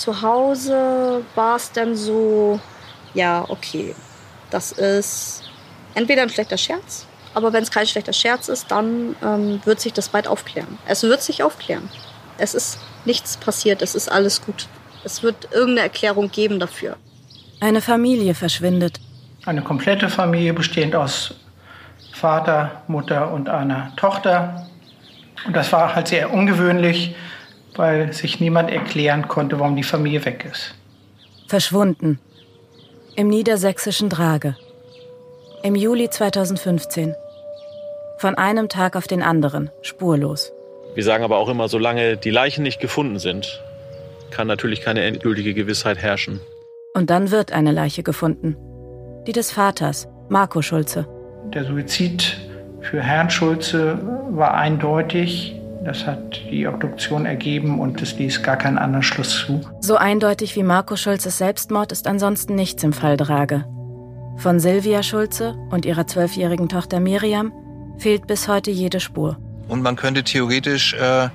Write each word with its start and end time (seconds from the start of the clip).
Zu 0.00 0.22
Hause 0.22 1.22
war 1.34 1.56
es 1.56 1.72
dann 1.72 1.94
so, 1.94 2.58
ja, 3.12 3.44
okay, 3.46 3.94
das 4.48 4.72
ist 4.72 5.42
entweder 5.92 6.22
ein 6.22 6.30
schlechter 6.30 6.56
Scherz, 6.56 7.06
aber 7.34 7.52
wenn 7.52 7.62
es 7.62 7.70
kein 7.70 7.86
schlechter 7.86 8.14
Scherz 8.14 8.48
ist, 8.48 8.70
dann 8.70 9.14
ähm, 9.22 9.60
wird 9.66 9.78
sich 9.78 9.92
das 9.92 10.08
bald 10.08 10.26
aufklären. 10.26 10.78
Es 10.86 11.02
wird 11.02 11.20
sich 11.20 11.42
aufklären. 11.42 11.90
Es 12.38 12.54
ist 12.54 12.78
nichts 13.04 13.36
passiert, 13.36 13.82
es 13.82 13.94
ist 13.94 14.10
alles 14.10 14.40
gut. 14.40 14.68
Es 15.04 15.22
wird 15.22 15.48
irgendeine 15.52 15.80
Erklärung 15.82 16.30
geben 16.30 16.60
dafür. 16.60 16.96
Eine 17.60 17.82
Familie 17.82 18.34
verschwindet. 18.34 19.00
Eine 19.44 19.60
komplette 19.60 20.08
Familie 20.08 20.54
bestehend 20.54 20.96
aus 20.96 21.34
Vater, 22.14 22.84
Mutter 22.88 23.30
und 23.30 23.50
einer 23.50 23.94
Tochter. 23.96 24.66
Und 25.46 25.54
das 25.54 25.70
war 25.72 25.94
halt 25.94 26.08
sehr 26.08 26.32
ungewöhnlich, 26.32 27.14
weil 27.80 28.12
sich 28.12 28.40
niemand 28.40 28.70
erklären 28.70 29.26
konnte, 29.26 29.58
warum 29.58 29.74
die 29.74 29.82
Familie 29.82 30.22
weg 30.26 30.46
ist. 30.50 30.74
Verschwunden. 31.48 32.20
Im 33.16 33.28
niedersächsischen 33.28 34.10
Drage. 34.10 34.54
Im 35.62 35.74
Juli 35.74 36.10
2015. 36.10 37.14
Von 38.18 38.34
einem 38.34 38.68
Tag 38.68 38.96
auf 38.96 39.06
den 39.06 39.22
anderen, 39.22 39.70
spurlos. 39.80 40.52
Wir 40.94 41.04
sagen 41.04 41.24
aber 41.24 41.38
auch 41.38 41.48
immer, 41.48 41.68
solange 41.68 42.18
die 42.18 42.28
Leichen 42.28 42.64
nicht 42.64 42.80
gefunden 42.80 43.18
sind, 43.18 43.62
kann 44.30 44.46
natürlich 44.46 44.82
keine 44.82 45.00
endgültige 45.02 45.54
Gewissheit 45.54 45.96
herrschen. 45.96 46.40
Und 46.92 47.08
dann 47.08 47.30
wird 47.30 47.50
eine 47.50 47.72
Leiche 47.72 48.02
gefunden. 48.02 48.58
Die 49.26 49.32
des 49.32 49.52
Vaters, 49.52 50.06
Marco 50.28 50.60
Schulze. 50.60 51.08
Der 51.54 51.64
Suizid 51.64 52.36
für 52.82 53.00
Herrn 53.00 53.30
Schulze 53.30 53.98
war 54.30 54.52
eindeutig. 54.52 55.59
Das 55.84 56.06
hat 56.06 56.42
die 56.50 56.66
Obduktion 56.66 57.24
ergeben 57.24 57.80
und 57.80 58.02
es 58.02 58.18
ließ 58.18 58.42
gar 58.42 58.56
keinen 58.56 58.76
anderen 58.76 59.02
Schluss 59.02 59.46
zu. 59.46 59.62
So 59.80 59.96
eindeutig 59.96 60.54
wie 60.54 60.62
Marco 60.62 60.96
Schulzes 60.96 61.38
Selbstmord 61.38 61.90
ist 61.90 62.06
ansonsten 62.06 62.54
nichts 62.54 62.82
im 62.82 62.92
Fall 62.92 63.16
Drage. 63.16 63.64
Von 64.36 64.60
Silvia 64.60 65.02
Schulze 65.02 65.56
und 65.70 65.86
ihrer 65.86 66.06
zwölfjährigen 66.06 66.68
Tochter 66.68 67.00
Miriam 67.00 67.52
fehlt 67.98 68.26
bis 68.26 68.46
heute 68.46 68.70
jede 68.70 69.00
Spur. 69.00 69.38
Und 69.68 69.82
man 69.82 69.96
könnte 69.96 70.22
theoretisch 70.22 70.94
äh, 70.94 71.28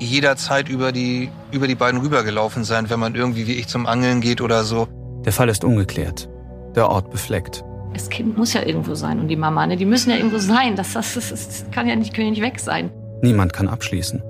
jederzeit 0.00 0.68
über 0.68 0.90
die, 0.90 1.30
über 1.52 1.68
die 1.68 1.74
beiden 1.76 2.00
rübergelaufen 2.00 2.64
sein, 2.64 2.90
wenn 2.90 2.98
man 2.98 3.14
irgendwie 3.14 3.46
wie 3.46 3.54
ich 3.54 3.68
zum 3.68 3.86
Angeln 3.86 4.20
geht 4.20 4.40
oder 4.40 4.64
so. 4.64 4.88
Der 5.24 5.32
Fall 5.32 5.48
ist 5.48 5.62
ungeklärt. 5.62 6.28
Der 6.74 6.88
Ort 6.88 7.10
befleckt. 7.10 7.62
Das 7.92 8.08
Kind 8.08 8.36
muss 8.36 8.52
ja 8.54 8.64
irgendwo 8.64 8.94
sein 8.94 9.20
und 9.20 9.28
die 9.28 9.36
Mama, 9.36 9.66
ne, 9.66 9.76
die 9.76 9.84
müssen 9.84 10.10
ja 10.10 10.16
irgendwo 10.16 10.38
sein. 10.38 10.76
Das, 10.76 10.92
das, 10.94 11.14
das, 11.14 11.28
das 11.30 11.64
kann 11.72 11.88
ja 11.88 11.96
nicht, 11.96 12.14
können 12.14 12.28
ja 12.28 12.30
nicht 12.30 12.42
weg 12.42 12.58
sein. 12.60 12.90
Niemand 13.22 13.52
kann 13.52 13.68
abschließen. 13.68 14.22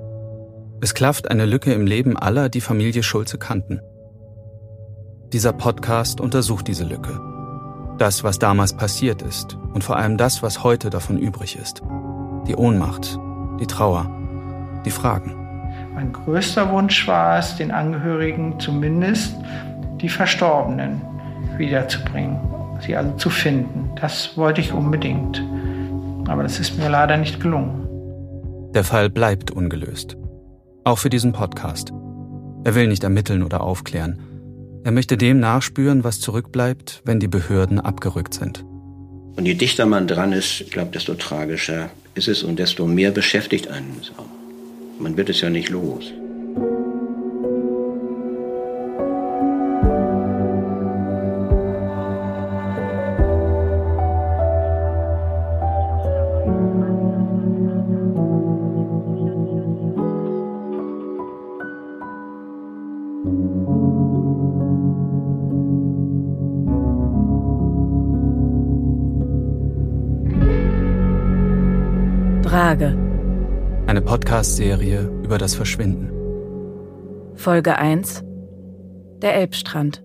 Es 0.81 0.93
klafft 0.93 1.29
eine 1.29 1.45
Lücke 1.45 1.73
im 1.73 1.85
Leben 1.85 2.17
aller, 2.17 2.49
die 2.49 2.61
Familie 2.61 3.03
Schulze 3.03 3.37
kannten. 3.37 3.81
Dieser 5.31 5.53
Podcast 5.53 6.19
untersucht 6.19 6.67
diese 6.67 6.83
Lücke. 6.83 7.21
Das, 7.97 8.23
was 8.23 8.39
damals 8.39 8.73
passiert 8.73 9.21
ist 9.21 9.57
und 9.73 9.83
vor 9.83 9.95
allem 9.95 10.17
das, 10.17 10.43
was 10.43 10.63
heute 10.63 10.89
davon 10.89 11.17
übrig 11.17 11.55
ist. 11.55 11.81
Die 12.47 12.55
Ohnmacht, 12.55 13.17
die 13.59 13.67
Trauer, 13.67 14.09
die 14.85 14.91
Fragen. 14.91 15.35
Mein 15.93 16.11
größter 16.11 16.71
Wunsch 16.71 17.07
war 17.07 17.37
es, 17.37 17.55
den 17.55 17.71
Angehörigen 17.71 18.59
zumindest 18.59 19.35
die 20.01 20.09
Verstorbenen 20.09 21.01
wiederzubringen, 21.57 22.39
sie 22.79 22.95
also 22.95 23.11
zu 23.17 23.29
finden. 23.29 23.91
Das 24.01 24.35
wollte 24.35 24.61
ich 24.61 24.73
unbedingt. 24.73 25.41
Aber 26.27 26.43
das 26.43 26.59
ist 26.59 26.77
mir 26.77 26.89
leider 26.89 27.17
nicht 27.17 27.39
gelungen. 27.39 27.80
Der 28.73 28.85
Fall 28.85 29.09
bleibt 29.09 29.51
ungelöst. 29.51 30.15
Auch 30.85 30.97
für 30.97 31.09
diesen 31.09 31.33
Podcast. 31.33 31.91
Er 32.63 32.73
will 32.73 32.87
nicht 32.87 33.03
ermitteln 33.03 33.43
oder 33.43 33.61
aufklären. 33.61 34.21
Er 34.85 34.93
möchte 34.93 35.17
dem 35.17 35.41
nachspüren, 35.41 36.05
was 36.05 36.21
zurückbleibt, 36.21 37.01
wenn 37.03 37.19
die 37.19 37.27
Behörden 37.27 37.81
abgerückt 37.81 38.33
sind. 38.33 38.63
Und 39.35 39.45
je 39.45 39.55
dichter 39.55 39.85
man 39.85 40.07
dran 40.07 40.31
ist, 40.31 40.61
ich 40.61 40.71
glaube, 40.71 40.91
desto 40.91 41.15
tragischer 41.15 41.89
ist 42.15 42.29
es 42.29 42.43
und 42.43 42.59
desto 42.59 42.87
mehr 42.87 43.11
beschäftigt 43.11 43.67
einen 43.67 43.97
es 44.01 44.11
auch. 44.17 44.25
Man 44.99 45.17
wird 45.17 45.29
es 45.29 45.41
ja 45.41 45.49
nicht 45.49 45.69
los. 45.69 46.13
Podcast-Serie 74.41 75.01
über 75.23 75.37
das 75.37 75.53
Verschwinden. 75.53 76.09
Folge 77.35 77.77
1. 77.77 78.23
Der 79.21 79.35
Elbstrand. 79.35 80.01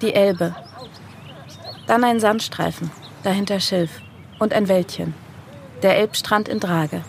Die 0.00 0.14
Elbe. 0.14 0.54
Dann 1.88 2.04
ein 2.04 2.20
Sandstreifen, 2.20 2.92
dahinter 3.24 3.58
Schilf 3.58 4.00
und 4.38 4.52
ein 4.52 4.68
Wäldchen. 4.68 5.14
Der 5.82 5.96
Elbstrand 5.98 6.48
in 6.48 6.60
Drage. 6.60 7.02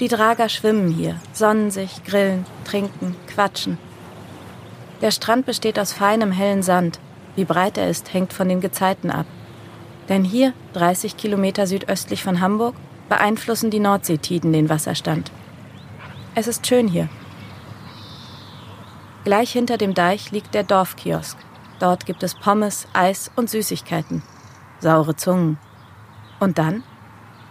Die 0.00 0.08
Drager 0.08 0.48
schwimmen 0.48 0.88
hier, 0.88 1.20
sonnen 1.32 1.70
sich, 1.70 2.02
grillen, 2.02 2.44
trinken, 2.64 3.14
quatschen. 3.28 3.78
Der 5.04 5.10
Strand 5.10 5.44
besteht 5.44 5.78
aus 5.78 5.92
feinem, 5.92 6.32
hellen 6.32 6.62
Sand. 6.62 6.98
Wie 7.36 7.44
breit 7.44 7.76
er 7.76 7.90
ist, 7.90 8.14
hängt 8.14 8.32
von 8.32 8.48
den 8.48 8.62
Gezeiten 8.62 9.10
ab. 9.10 9.26
Denn 10.08 10.24
hier, 10.24 10.54
30 10.72 11.18
Kilometer 11.18 11.66
südöstlich 11.66 12.24
von 12.24 12.40
Hamburg, 12.40 12.74
beeinflussen 13.10 13.70
die 13.70 13.80
Nordseetiden 13.80 14.50
den 14.54 14.70
Wasserstand. 14.70 15.30
Es 16.34 16.46
ist 16.46 16.66
schön 16.66 16.88
hier. 16.88 17.10
Gleich 19.24 19.52
hinter 19.52 19.76
dem 19.76 19.92
Deich 19.92 20.30
liegt 20.30 20.54
der 20.54 20.62
Dorfkiosk. 20.62 21.36
Dort 21.80 22.06
gibt 22.06 22.22
es 22.22 22.34
Pommes, 22.34 22.88
Eis 22.94 23.30
und 23.36 23.50
Süßigkeiten. 23.50 24.22
Saure 24.80 25.16
Zungen. 25.16 25.58
Und 26.40 26.56
dann? 26.56 26.82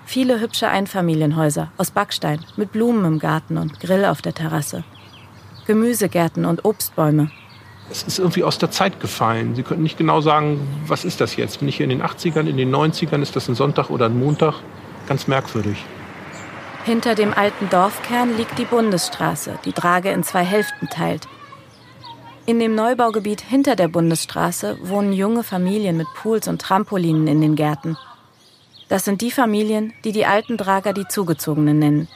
Viele 0.05 0.39
hübsche 0.39 0.69
Einfamilienhäuser 0.69 1.71
aus 1.77 1.91
Backstein 1.91 2.43
mit 2.57 2.71
Blumen 2.71 3.05
im 3.05 3.19
Garten 3.19 3.59
und 3.59 3.79
Grill 3.79 4.05
auf 4.05 4.23
der 4.23 4.33
Terrasse. 4.33 4.83
Gemüsegärten 5.67 6.45
und 6.45 6.65
Obstbäume. 6.65 7.29
Es 7.93 8.01
ist 8.01 8.17
irgendwie 8.17 8.43
aus 8.43 8.57
der 8.57 8.71
Zeit 8.71 8.99
gefallen. 8.99 9.53
Sie 9.53 9.61
könnten 9.61 9.83
nicht 9.83 9.99
genau 9.99 10.19
sagen, 10.19 10.59
was 10.87 11.05
ist 11.05 11.21
das 11.21 11.35
jetzt? 11.35 11.59
Bin 11.59 11.69
ich 11.69 11.77
hier 11.77 11.83
in 11.83 11.91
den 11.91 12.01
80ern, 12.01 12.47
in 12.47 12.57
den 12.57 12.73
90ern? 12.73 13.21
Ist 13.21 13.35
das 13.35 13.47
ein 13.47 13.53
Sonntag 13.53 13.91
oder 13.91 14.07
ein 14.07 14.17
Montag? 14.17 14.55
Ganz 15.07 15.27
merkwürdig. 15.27 15.77
Hinter 16.85 17.13
dem 17.13 17.35
alten 17.35 17.69
Dorfkern 17.69 18.35
liegt 18.35 18.57
die 18.57 18.65
Bundesstraße, 18.65 19.59
die 19.63 19.73
Drage 19.73 20.09
in 20.09 20.23
zwei 20.23 20.43
Hälften 20.43 20.89
teilt. 20.89 21.27
In 22.47 22.59
dem 22.59 22.73
Neubaugebiet 22.73 23.41
hinter 23.41 23.75
der 23.75 23.89
Bundesstraße 23.89 24.79
wohnen 24.81 25.13
junge 25.13 25.43
Familien 25.43 25.95
mit 25.95 26.07
Pools 26.15 26.47
und 26.47 26.59
Trampolinen 26.59 27.27
in 27.27 27.41
den 27.41 27.55
Gärten. 27.55 27.95
Das 28.89 29.05
sind 29.05 29.21
die 29.21 29.29
Familien, 29.29 29.93
die 30.03 30.13
die 30.13 30.25
alten 30.25 30.57
Drager 30.57 30.93
die 30.93 31.07
Zugezogenen 31.07 31.77
nennen. 31.77 32.07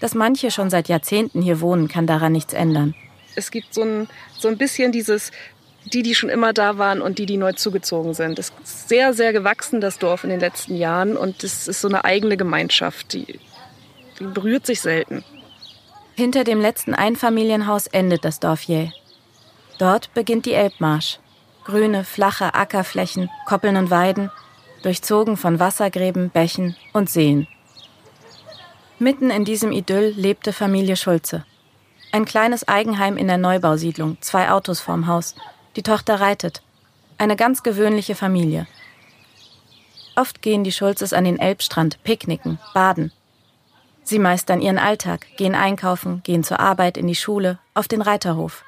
Dass 0.00 0.14
manche 0.14 0.52
schon 0.52 0.70
seit 0.70 0.88
Jahrzehnten 0.88 1.42
hier 1.42 1.60
wohnen, 1.60 1.88
kann 1.88 2.06
daran 2.06 2.30
nichts 2.30 2.54
ändern. 2.54 2.94
Es 3.36 3.50
gibt 3.50 3.72
so 3.72 3.82
ein, 3.82 4.08
so 4.36 4.48
ein 4.48 4.58
bisschen 4.58 4.92
dieses, 4.92 5.30
die, 5.92 6.02
die 6.02 6.14
schon 6.14 6.30
immer 6.30 6.52
da 6.52 6.78
waren 6.78 7.00
und 7.00 7.18
die, 7.18 7.26
die 7.26 7.36
neu 7.36 7.52
zugezogen 7.52 8.14
sind. 8.14 8.38
Es 8.38 8.52
ist 8.62 8.88
sehr, 8.88 9.12
sehr 9.12 9.32
gewachsen, 9.32 9.80
das 9.80 9.98
Dorf 9.98 10.24
in 10.24 10.30
den 10.30 10.40
letzten 10.40 10.76
Jahren. 10.76 11.16
Und 11.16 11.44
es 11.44 11.68
ist 11.68 11.80
so 11.80 11.88
eine 11.88 12.04
eigene 12.04 12.36
Gemeinschaft, 12.36 13.12
die, 13.12 13.38
die 14.18 14.24
berührt 14.24 14.66
sich 14.66 14.80
selten. 14.80 15.24
Hinter 16.16 16.44
dem 16.44 16.60
letzten 16.60 16.94
Einfamilienhaus 16.94 17.86
endet 17.86 18.24
das 18.24 18.40
Dorf 18.40 18.62
jäh. 18.62 18.90
Dort 19.78 20.12
beginnt 20.14 20.46
die 20.46 20.54
Elbmarsch. 20.54 21.18
Grüne, 21.64 22.04
flache 22.04 22.54
Ackerflächen, 22.54 23.28
Koppeln 23.44 23.76
und 23.76 23.90
Weiden, 23.90 24.30
durchzogen 24.82 25.36
von 25.36 25.58
Wassergräben, 25.58 26.30
Bächen 26.30 26.76
und 26.92 27.10
Seen. 27.10 27.48
Mitten 28.98 29.30
in 29.30 29.44
diesem 29.44 29.72
Idyll 29.72 30.14
lebte 30.16 30.52
Familie 30.52 30.96
Schulze. 30.96 31.44
Ein 32.16 32.24
kleines 32.24 32.66
Eigenheim 32.66 33.18
in 33.18 33.26
der 33.26 33.36
Neubausiedlung, 33.36 34.16
zwei 34.22 34.50
Autos 34.50 34.80
vorm 34.80 35.06
Haus. 35.06 35.34
Die 35.76 35.82
Tochter 35.82 36.18
reitet. 36.18 36.62
Eine 37.18 37.36
ganz 37.36 37.62
gewöhnliche 37.62 38.14
Familie. 38.14 38.66
Oft 40.14 40.40
gehen 40.40 40.64
die 40.64 40.72
Schulzes 40.72 41.12
an 41.12 41.24
den 41.24 41.38
Elbstrand, 41.38 42.02
picknicken, 42.04 42.58
baden. 42.72 43.12
Sie 44.02 44.18
meistern 44.18 44.62
ihren 44.62 44.78
Alltag, 44.78 45.26
gehen 45.36 45.54
einkaufen, 45.54 46.22
gehen 46.22 46.42
zur 46.42 46.58
Arbeit, 46.58 46.96
in 46.96 47.06
die 47.06 47.14
Schule, 47.14 47.58
auf 47.74 47.86
den 47.86 48.00
Reiterhof. 48.00 48.64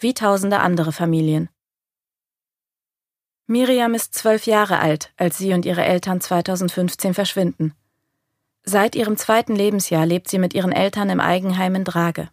Wie 0.00 0.12
tausende 0.12 0.58
andere 0.58 0.90
Familien. 0.90 1.48
Miriam 3.46 3.94
ist 3.94 4.12
zwölf 4.14 4.44
Jahre 4.46 4.80
alt, 4.80 5.12
als 5.16 5.38
sie 5.38 5.54
und 5.54 5.66
ihre 5.66 5.84
Eltern 5.84 6.20
2015 6.20 7.14
verschwinden. 7.14 7.76
Seit 8.64 8.96
ihrem 8.96 9.16
zweiten 9.16 9.54
Lebensjahr 9.54 10.04
lebt 10.04 10.28
sie 10.28 10.40
mit 10.40 10.52
ihren 10.52 10.72
Eltern 10.72 11.10
im 11.10 11.20
Eigenheim 11.20 11.76
in 11.76 11.84
Drage. 11.84 12.28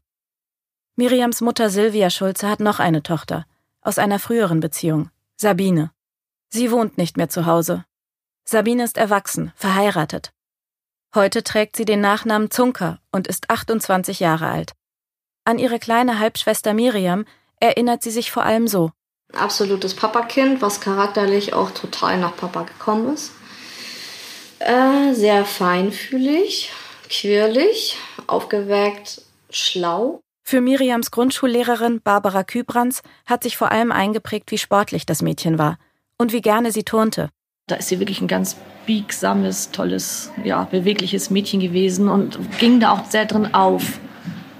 Miriams 0.96 1.42
Mutter 1.42 1.72
Silvia 1.72 2.12
Schulze 2.12 2.48
hat 2.48 2.60
noch 2.60 2.80
eine 2.80 3.02
Tochter, 3.02 3.48
aus 3.82 3.98
einer 3.98 4.20
früheren 4.20 4.60
Beziehung, 4.60 5.10
Sabine. 5.36 5.90
Sie 6.50 6.70
wohnt 6.70 7.00
nicht 7.00 7.18
mehr 7.18 7.30
zu 7.30 7.48
Hause. 7.48 7.84
Sabine 8.46 8.84
ist 8.84 8.98
erwachsen, 8.98 9.52
verheiratet. 9.56 10.34
Heute 11.16 11.44
trägt 11.44 11.78
sie 11.78 11.86
den 11.86 12.00
Nachnamen 12.00 12.52
Zunker 12.52 13.00
und 13.12 13.28
ist 13.28 13.50
28 13.50 14.20
Jahre 14.20 14.48
alt. 14.50 14.74
An 15.46 15.58
ihre 15.58 15.80
kleine 15.80 16.20
Halbschwester 16.20 16.76
Miriam 16.76 17.26
erinnert 17.60 18.04
sie 18.04 18.12
sich 18.12 18.32
vor 18.32 18.44
allem 18.44 18.68
so. 18.68 18.92
Absolutes 19.34 19.96
Papakind, 19.96 20.62
was 20.62 20.80
charakterlich 20.80 21.54
auch 21.54 21.72
total 21.72 22.20
nach 22.20 22.38
Papa 22.38 22.64
gekommen 22.64 23.16
ist. 23.16 23.32
Äh, 24.60 25.16
sehr 25.16 25.44
feinfühlig, 25.44 26.72
quirlig, 27.10 27.98
aufgeweckt, 28.28 29.24
schlau. 29.50 30.23
Für 30.44 30.62
Miriams 30.62 31.12
Grundschullehrerin 31.12 32.02
Barbara 32.02 32.44
Kübrands 32.44 33.02
hat 33.26 33.44
sich 33.44 33.58
vor 33.58 33.72
allem 33.72 33.92
eingeprägt, 33.92 34.52
wie 34.52 34.58
sportlich 34.58 35.06
das 35.06 35.22
Mädchen 35.22 35.58
war 35.58 35.78
und 36.18 36.34
wie 36.34 36.42
gerne 36.42 36.72
sie 36.72 36.84
turnte. 36.84 37.30
Da 37.68 37.76
ist 37.76 37.88
sie 37.88 38.00
wirklich 38.00 38.20
ein 38.20 38.28
ganz 38.28 38.58
biegsames, 38.86 39.72
tolles, 39.72 40.32
ja, 40.44 40.66
bewegliches 40.66 41.30
Mädchen 41.30 41.62
gewesen 41.62 42.10
und 42.10 42.38
ging 42.60 42.82
da 42.82 42.92
auch 42.92 43.06
sehr 43.10 43.26
drin 43.26 43.54
auf. 43.54 44.00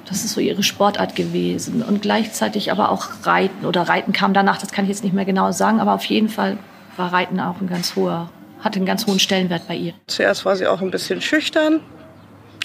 Das 0.06 0.24
ist 0.24 0.34
so 0.34 0.40
ihre 0.40 0.64
Sportart 0.64 1.16
gewesen. 1.16 1.84
Und 1.84 2.02
gleichzeitig 2.02 2.72
aber 2.72 2.90
auch 2.90 3.08
Reiten 3.24 3.66
oder 3.66 3.84
Reiten 3.84 4.14
kam 4.14 4.34
danach, 4.34 4.58
das 4.58 4.72
kann 4.72 4.86
ich 4.86 4.90
jetzt 4.90 5.04
nicht 5.04 5.14
mehr 5.14 5.26
genau 5.26 5.52
sagen, 5.52 5.82
aber 5.82 5.94
auf 5.94 6.06
jeden 6.06 6.30
Fall 6.30 6.58
war 6.96 7.12
Reiten 7.12 7.40
auch 7.40 7.60
ein 7.60 7.68
ganz 7.68 7.96
hoher 7.96 8.30
hatte 8.64 8.78
einen 8.78 8.86
ganz 8.86 9.06
hohen 9.06 9.20
Stellenwert 9.20 9.68
bei 9.68 9.76
ihr. 9.76 9.94
Zuerst 10.08 10.46
war 10.46 10.56
sie 10.56 10.68
auch 10.68 10.82
ein 10.82 10.92
bisschen 10.92 11.22
schüchtern. 11.22 11.82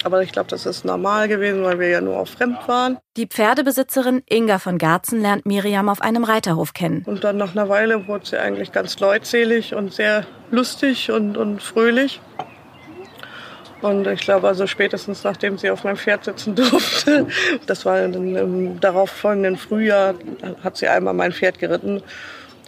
Aber 0.03 0.21
ich 0.23 0.31
glaube, 0.31 0.49
das 0.49 0.65
ist 0.65 0.85
normal 0.85 1.27
gewesen, 1.27 1.63
weil 1.63 1.79
wir 1.79 1.89
ja 1.89 2.01
nur 2.01 2.17
auch 2.19 2.27
fremd 2.27 2.57
waren. 2.67 2.97
Die 3.17 3.27
Pferdebesitzerin 3.27 4.23
Inga 4.29 4.59
von 4.59 4.77
Garzen 4.77 5.21
lernt 5.21 5.45
Miriam 5.45 5.89
auf 5.89 6.01
einem 6.01 6.23
Reiterhof 6.23 6.73
kennen. 6.73 7.03
Und 7.05 7.23
dann 7.23 7.37
nach 7.37 7.51
einer 7.51 7.67
Weile 7.67 8.07
wurde 8.07 8.25
sie 8.25 8.37
eigentlich 8.37 8.71
ganz 8.71 8.99
leutselig 8.99 9.73
und 9.73 9.93
sehr 9.93 10.25
lustig 10.51 11.11
und, 11.11 11.37
und 11.37 11.61
fröhlich. 11.61 12.21
Und 13.81 14.07
ich 14.07 14.21
glaube, 14.21 14.47
also 14.47 14.67
spätestens 14.67 15.23
nachdem 15.23 15.57
sie 15.57 15.69
auf 15.69 15.83
meinem 15.83 15.97
Pferd 15.97 16.25
sitzen 16.25 16.55
durfte, 16.55 17.27
das 17.65 17.85
war 17.85 17.99
dann 17.99 18.35
im 18.35 18.79
darauffolgenden 18.79 19.57
Frühjahr, 19.57 20.15
hat 20.63 20.77
sie 20.77 20.87
einmal 20.87 21.13
mein 21.13 21.31
Pferd 21.31 21.59
geritten. 21.59 22.01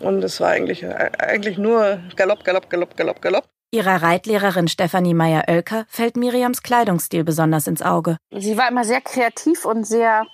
Und 0.01 0.23
es 0.23 0.39
war 0.39 0.49
eigentlich, 0.49 0.85
eigentlich 0.85 1.57
nur 1.57 1.99
Galopp, 2.15 2.43
Galopp, 2.43 2.69
Galopp, 2.69 2.97
Galopp, 2.97 3.21
Galopp. 3.21 3.45
Ihrer 3.73 4.01
Reitlehrerin 4.01 4.67
Stefanie 4.67 5.13
Meyer-Oelker 5.13 5.85
fällt 5.87 6.17
Miriams 6.17 6.61
Kleidungsstil 6.61 7.23
besonders 7.23 7.67
ins 7.67 7.81
Auge. 7.81 8.17
Sie 8.29 8.57
war 8.57 8.69
immer 8.69 8.83
sehr 8.83 8.99
kreativ 8.99 9.63
und 9.63 9.85
sehr 9.85 10.25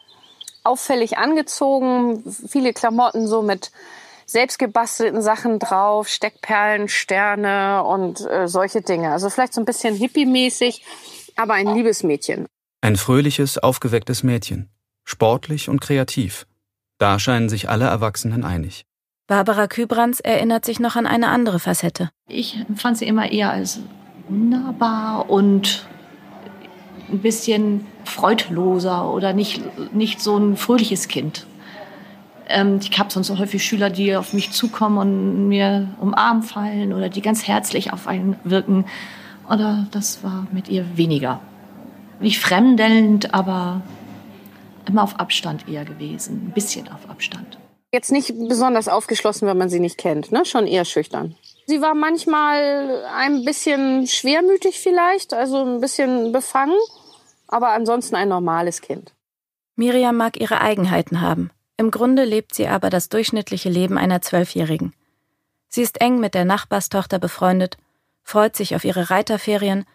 auffällig 0.64 1.20
angezogen. 1.20 2.24
Viele 2.48 2.74
Klamotten 2.74 3.28
so 3.28 3.44
mit 3.44 3.72
selbstgebastelten 4.26 5.22
Sachen 5.22 5.60
drauf, 5.60 6.08
Steckperlen, 6.08 6.88
Sterne 6.88 7.84
und 7.84 8.22
äh, 8.22 8.48
solche 8.48 8.82
Dinge. 8.82 9.12
Also 9.12 9.30
vielleicht 9.30 9.54
so 9.54 9.62
ein 9.62 9.66
bisschen 9.66 9.96
hippie-mäßig, 9.96 10.82
aber 11.36 11.54
ein 11.54 11.68
liebes 11.76 12.02
Mädchen. 12.02 12.48
Ein 12.82 12.96
fröhliches, 12.96 13.60
aufgewecktes 13.60 14.24
Mädchen. 14.24 14.70
Sportlich 15.04 15.70
und 15.70 15.80
kreativ. 15.80 16.48
Da 16.98 17.20
scheinen 17.20 17.50
sich 17.50 17.70
alle 17.70 17.86
Erwachsenen 17.86 18.44
einig. 18.44 18.86
Barbara 19.28 19.68
Kübrands 19.68 20.22
erinnert 20.22 20.64
sich 20.64 20.80
noch 20.80 20.96
an 20.96 21.06
eine 21.06 21.28
andere 21.28 21.60
Facette. 21.60 22.10
Ich 22.30 22.64
fand 22.76 22.98
sie 22.98 23.06
immer 23.06 23.30
eher 23.30 23.52
als 23.52 23.82
wunderbar 24.30 25.30
und 25.30 25.86
ein 27.10 27.20
bisschen 27.20 27.86
freudloser 28.06 29.12
oder 29.14 29.34
nicht, 29.34 29.62
nicht 29.94 30.22
so 30.22 30.38
ein 30.38 30.56
fröhliches 30.56 31.10
Kind. 31.10 31.46
Ähm, 32.48 32.80
ich 32.82 32.98
habe 32.98 33.12
sonst 33.12 33.28
so 33.28 33.38
häufig 33.38 33.64
Schüler, 33.64 33.90
die 33.90 34.16
auf 34.16 34.32
mich 34.34 34.52
zukommen 34.52 34.98
und 34.98 35.48
mir 35.50 35.90
um 36.00 36.14
Arm 36.14 36.44
fallen 36.44 36.94
oder 36.94 37.10
die 37.10 37.22
ganz 37.22 37.48
herzlich 37.48 37.92
auf 37.92 38.08
einen 38.08 38.38
wirken. 38.46 38.86
Oder 39.50 39.88
das 39.92 40.24
war 40.24 40.48
mit 40.52 40.70
ihr 40.70 40.98
weniger. 40.98 41.42
Nicht 42.20 42.40
fremdelnd, 42.40 43.34
aber 43.34 43.82
immer 44.86 45.04
auf 45.04 45.20
Abstand 45.20 45.68
eher 45.68 45.86
gewesen. 45.86 46.48
Ein 46.48 46.52
bisschen 46.52 46.88
auf 46.88 47.10
Abstand. 47.10 47.58
Jetzt 47.92 48.12
nicht 48.12 48.34
besonders 48.50 48.88
aufgeschlossen, 48.90 49.48
wenn 49.48 49.58
man 49.58 49.70
sie 49.70 49.80
nicht 49.80 49.98
kennt, 49.98 50.32
ne? 50.32 50.46
Schon 50.46 50.68
eher 50.68 50.86
schüchtern. 50.86 51.36
Sie 51.68 51.82
war 51.82 51.96
manchmal 51.96 53.06
ein 53.14 53.44
bisschen 53.46 54.08
schwermütig 54.08 54.80
vielleicht, 54.80 55.34
also 55.34 55.64
ein 55.64 55.82
bisschen 55.82 56.32
befangen, 56.32 56.78
aber 57.48 57.70
ansonsten 57.70 58.16
ein 58.16 58.30
normales 58.30 58.82
Kind. 58.82 59.14
Miriam 59.76 60.18
mag 60.18 60.40
ihre 60.40 60.62
Eigenheiten 60.62 61.22
haben. 61.22 61.52
Im 61.78 61.92
Grunde 61.92 62.24
lebt 62.24 62.56
sie 62.56 62.68
aber 62.68 62.90
das 62.90 63.10
durchschnittliche 63.10 63.70
Leben 63.70 63.98
einer 63.98 64.22
Zwölfjährigen. 64.22 64.94
Sie 65.70 65.82
ist 65.82 66.02
eng 66.02 66.20
mit 66.20 66.34
der 66.34 66.46
Nachbarstochter 66.46 67.20
befreundet, 67.20 67.78
freut 68.24 68.56
sich 68.56 68.76
auf 68.76 68.84
ihre 68.84 69.10
Reiterferien 69.10 69.86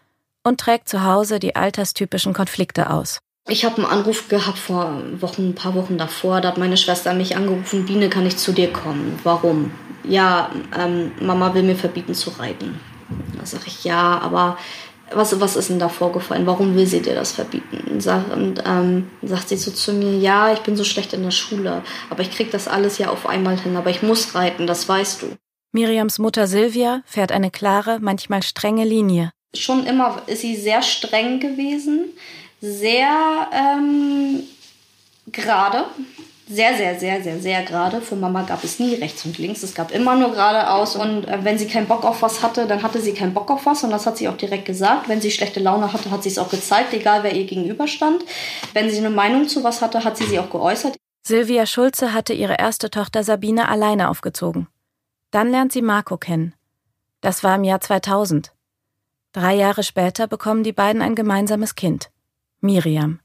und 0.45 0.61
trägt 0.61 0.88
zu 0.88 1.05
Hause 1.05 1.41
die 1.41 1.56
alterstypischen 1.56 2.33
Konflikte 2.33 2.91
aus. 2.91 3.21
Ich 3.49 3.65
habe 3.65 3.79
einen 3.79 3.87
Anruf 3.87 4.29
gehabt 4.29 4.59
vor 4.59 5.03
Wochen, 5.21 5.50
ein 5.50 5.55
paar 5.55 5.75
Wochen 5.75 5.99
davor. 5.99 6.41
Da 6.41 6.49
hat 6.49 6.59
meine 6.59 6.77
Schwester 6.77 7.12
mich 7.12 7.37
angerufen, 7.37 7.87
Biene, 7.87 8.09
kann 8.09 8.26
ich 8.26 8.37
zu 8.37 8.52
dir 8.52 8.73
kommen? 8.73 9.19
Warum? 9.25 9.73
Ja, 10.05 10.50
ähm, 10.78 11.12
Mama 11.21 11.52
will 11.55 11.64
mir 11.64 11.76
verbieten 11.76 12.14
zu 12.14 12.31
reiten. 12.31 12.81
Da 13.37 13.45
sage 13.45 13.64
ich, 13.66 13.85
ja, 13.85 14.19
aber 14.21 14.57
was, 15.12 15.38
was 15.40 15.57
ist 15.57 15.71
denn 15.71 15.81
da 15.81 15.88
vorgefallen? 15.88 16.47
Warum 16.47 16.76
will 16.76 16.87
sie 16.87 17.02
dir 17.02 17.14
das 17.14 17.33
verbieten? 17.33 17.99
Und 18.33 18.62
ähm, 18.64 19.11
sagt 19.23 19.49
sie 19.49 19.57
so 19.57 19.71
zu 19.71 19.93
mir, 19.93 20.16
ja, 20.19 20.52
ich 20.52 20.61
bin 20.61 20.76
so 20.76 20.85
schlecht 20.85 21.12
in 21.12 21.23
der 21.23 21.31
Schule, 21.33 21.83
aber 22.11 22.23
ich 22.23 22.31
krieg 22.31 22.50
das 22.50 22.69
alles 22.69 22.99
ja 22.99 23.11
auf 23.11 23.28
einmal 23.28 23.59
hin, 23.59 23.76
aber 23.76 23.90
ich 23.90 24.02
muss 24.02 24.35
reiten, 24.35 24.66
das 24.66 24.88
weißt 24.88 25.23
du. 25.23 25.26
Miriams 25.73 26.19
Mutter 26.19 26.47
Silvia 26.47 27.02
fährt 27.07 27.33
eine 27.33 27.50
klare, 27.50 27.99
manchmal 28.00 28.43
strenge 28.43 28.85
Linie. 28.85 29.33
Schon 29.55 29.85
immer 29.85 30.23
ist 30.26 30.40
sie 30.40 30.57
sehr 30.57 30.83
streng 30.83 31.40
gewesen 31.40 32.11
sehr 32.62 33.50
ähm, 33.52 34.45
gerade. 35.26 35.85
Sehr, 36.49 36.76
sehr, 36.76 36.99
sehr, 36.99 37.23
sehr, 37.23 37.40
sehr 37.40 37.62
gerade. 37.62 38.00
Für 38.00 38.14
Mama 38.14 38.42
gab 38.42 38.62
es 38.62 38.78
nie 38.78 38.95
rechts 38.95 39.25
und 39.25 39.38
links. 39.38 39.62
Es 39.62 39.75
gab 39.75 39.90
immer 39.90 40.16
nur 40.16 40.31
geradeaus. 40.31 40.97
Und 40.97 41.26
äh, 41.26 41.38
wenn 41.42 41.59
sie 41.59 41.66
keinen 41.66 41.87
Bock 41.87 42.04
auf 42.04 42.23
was 42.23 42.42
hatte, 42.42 42.66
dann 42.66 42.83
hatte 42.83 43.00
sie 43.00 43.14
keinen 43.14 43.35
Bock 43.35 43.50
auf 43.50 43.66
was. 43.66 43.83
Und 43.85 43.90
das 43.90 44.07
hat 44.07 44.16
sie 44.16 44.28
auch 44.28 44.37
direkt 44.37 44.66
gesagt. 44.66 45.09
Wenn 45.09 45.21
sie 45.21 45.31
schlechte 45.31 45.61
Laune 45.61 45.92
hatte, 45.92 46.11
hat 46.11 46.23
sie 46.23 46.28
es 46.28 46.38
auch 46.38 46.50
gezeigt, 46.50 46.92
egal 46.92 47.25
wer 47.25 47.35
ihr 47.35 47.47
gegenüberstand. 47.47 48.25
Wenn 48.75 48.90
sie 48.90 48.99
eine 48.99 49.11
Meinung 49.11 49.49
zu 49.49 49.64
was 49.64 49.81
hatte, 49.83 50.04
hat 50.04 50.16
sie 50.16 50.25
sie 50.25 50.38
auch 50.38 50.50
geäußert. 50.50 50.97
Silvia 51.25 51.66
Schulze 51.66 52.12
hatte 52.12 52.33
ihre 52.33 52.57
erste 52.59 52.90
Tochter 52.90 53.25
Sabine 53.25 53.69
alleine 53.69 54.09
aufgezogen. 54.09 54.69
Dann 55.31 55.50
lernt 55.50 55.73
sie 55.73 55.83
Marco 55.83 56.16
kennen. 56.16 56.54
Das 57.23 57.42
war 57.42 57.57
im 57.57 57.64
Jahr 57.64 57.81
2000. 57.81 58.52
Drei 59.33 59.54
Jahre 59.54 59.83
später 59.83 60.26
bekommen 60.26 60.62
die 60.62 60.73
beiden 60.73 61.00
ein 61.00 61.14
gemeinsames 61.14 61.75
Kind. 61.75 62.12
Miriam. 62.64 63.19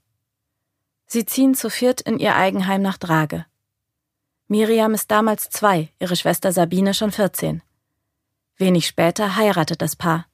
Sie 1.06 1.24
ziehen 1.24 1.54
zu 1.54 1.70
viert 1.70 2.02
in 2.02 2.18
ihr 2.18 2.36
Eigenheim 2.36 2.82
nach 2.82 2.98
Drage. 2.98 3.46
Miriam 4.48 4.96
ist 4.96 5.12
damals 5.12 5.52
zwei, 5.52 5.90
ihre 6.00 6.16
Schwester 6.16 6.52
Sabine 6.52 6.96
schon 6.96 7.12
14. 7.12 7.62
Wenig 8.58 8.88
später 8.88 9.36
heiratet 9.36 9.84
das 9.84 9.96
Paar. 9.96 10.26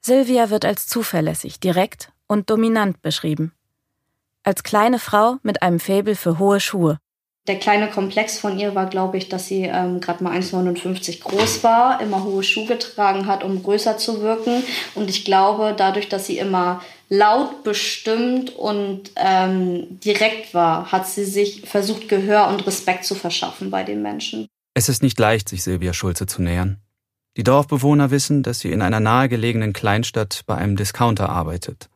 Silvia 0.00 0.50
wird 0.50 0.64
als 0.64 0.88
zuverlässig, 0.88 1.60
direkt 1.60 2.10
und 2.26 2.50
dominant 2.50 3.00
beschrieben. 3.00 3.52
Als 4.42 4.64
kleine 4.64 4.98
Frau 4.98 5.36
mit 5.44 5.62
einem 5.62 5.78
Faible 5.78 6.16
für 6.16 6.40
hohe 6.40 6.58
Schuhe. 6.58 6.98
Der 7.46 7.60
kleine 7.60 7.88
Komplex 7.88 8.40
von 8.40 8.58
ihr 8.58 8.74
war, 8.74 8.86
glaube 8.86 9.18
ich, 9.18 9.28
dass 9.28 9.46
sie 9.46 9.62
ähm, 9.62 10.00
gerade 10.00 10.24
mal 10.24 10.36
1,59 10.36 11.22
groß 11.22 11.62
war, 11.62 12.00
immer 12.00 12.24
hohe 12.24 12.42
Schuhe 12.42 12.66
getragen 12.66 13.26
hat, 13.26 13.44
um 13.44 13.62
größer 13.62 13.98
zu 13.98 14.20
wirken. 14.20 14.64
Und 14.96 15.08
ich 15.08 15.24
glaube, 15.24 15.74
dadurch, 15.76 16.08
dass 16.08 16.26
sie 16.26 16.38
immer 16.38 16.82
laut, 17.08 17.64
bestimmt 17.64 18.54
und 18.56 19.10
ähm, 19.16 20.00
direkt 20.00 20.54
war, 20.54 20.92
hat 20.92 21.08
sie 21.08 21.24
sich 21.24 21.62
versucht, 21.62 22.08
Gehör 22.08 22.48
und 22.48 22.66
Respekt 22.66 23.04
zu 23.04 23.14
verschaffen 23.14 23.70
bei 23.70 23.82
den 23.82 24.02
Menschen. 24.02 24.46
Es 24.74 24.88
ist 24.88 25.02
nicht 25.02 25.18
leicht, 25.18 25.48
sich 25.48 25.62
Silvia 25.62 25.92
Schulze 25.92 26.26
zu 26.26 26.42
nähern. 26.42 26.78
Die 27.36 27.44
Dorfbewohner 27.44 28.10
wissen, 28.10 28.42
dass 28.42 28.60
sie 28.60 28.72
in 28.72 28.82
einer 28.82 29.00
nahegelegenen 29.00 29.72
Kleinstadt 29.72 30.42
bei 30.46 30.56
einem 30.56 30.76
Discounter 30.76 31.28
arbeitet. 31.28 31.88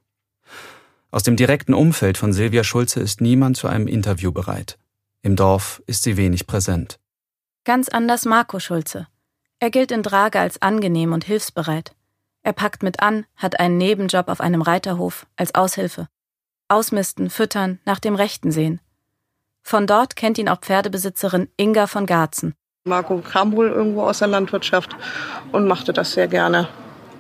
Aus 1.11 1.25
dem 1.25 1.37
direkten 1.37 1.75
Umfeld 1.75 2.17
von 2.17 2.33
Silvia 2.33 2.65
Schulze 2.65 3.01
ist 3.01 3.21
niemand 3.21 3.57
zu 3.57 3.69
einem 3.69 3.87
Interview 3.87 4.33
bereit. 4.33 4.79
Im 5.23 5.37
Dorf 5.37 5.83
ist 5.87 6.05
sie 6.05 6.17
wenig 6.17 6.47
präsent. 6.47 6.99
Ganz 7.65 7.89
anders 7.89 8.25
Marco 8.25 8.59
Schulze. 8.59 9.07
Er 9.61 9.71
gilt 9.71 9.93
in 9.93 10.03
Drage 10.03 10.41
als 10.41 10.61
angenehm 10.63 11.13
und 11.13 11.25
hilfsbereit. 11.25 11.93
Er 12.45 12.53
packt 12.53 12.83
mit 12.83 13.01
an, 13.01 13.25
hat 13.37 13.61
einen 13.61 13.79
Nebenjob 13.79 14.29
auf 14.29 14.41
einem 14.41 14.63
Reiterhof 14.63 15.27
als 15.37 15.55
Aushilfe. 15.55 16.09
Ausmisten, 16.69 17.31
füttern, 17.31 17.79
nach 17.85 18.01
dem 18.01 18.17
Rechten 18.17 18.51
sehen. 18.51 18.81
Von 19.63 19.87
dort 19.87 20.17
kennt 20.17 20.39
ihn 20.39 20.49
auch 20.49 20.61
Pferdebesitzerin 20.61 21.49
Inga 21.57 21.87
von 21.87 22.07
Garzen. 22.07 22.55
Marco 22.85 23.19
kam 23.19 23.55
wohl 23.55 23.69
irgendwo 23.69 24.03
aus 24.03 24.19
der 24.19 24.29
Landwirtschaft 24.29 24.97
und 25.53 25.69
machte 25.69 25.93
das 25.93 26.13
sehr 26.13 26.27
gerne. 26.27 26.69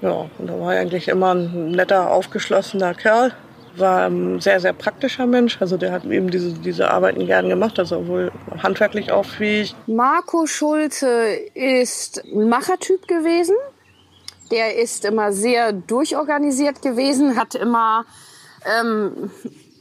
Ja, 0.00 0.29
und 0.38 0.49
da 0.49 0.59
war 0.59 0.75
er 0.75 0.81
eigentlich 0.81 1.07
immer 1.07 1.37
ein 1.37 1.71
netter, 1.71 2.11
aufgeschlossener 2.11 2.95
Kerl. 2.95 3.33
War 3.76 4.07
ein 4.07 4.41
sehr, 4.41 4.59
sehr 4.59 4.73
praktischer 4.73 5.26
Mensch. 5.26 5.59
Also 5.61 5.76
der 5.76 5.93
hat 5.93 6.05
eben 6.05 6.33
diese, 6.33 6.55
diese 6.55 6.91
Arbeiten 6.91 7.26
gern 7.26 7.49
gemacht, 7.49 7.79
also 7.79 8.09
wohl 8.09 8.33
handwerklich 8.61 9.12
auch 9.12 9.25
fähig. 9.25 9.76
Marco 9.87 10.47
Schulze 10.47 11.37
ist 11.55 12.25
ein 12.25 12.49
Machertyp 12.49 13.07
gewesen. 13.07 13.55
Der 14.52 14.76
ist 14.76 15.06
immer 15.06 15.32
sehr 15.32 15.73
durchorganisiert 15.73 16.82
gewesen, 16.82 17.37
hat 17.37 17.54
immer 17.54 18.04
ähm, 18.78 19.30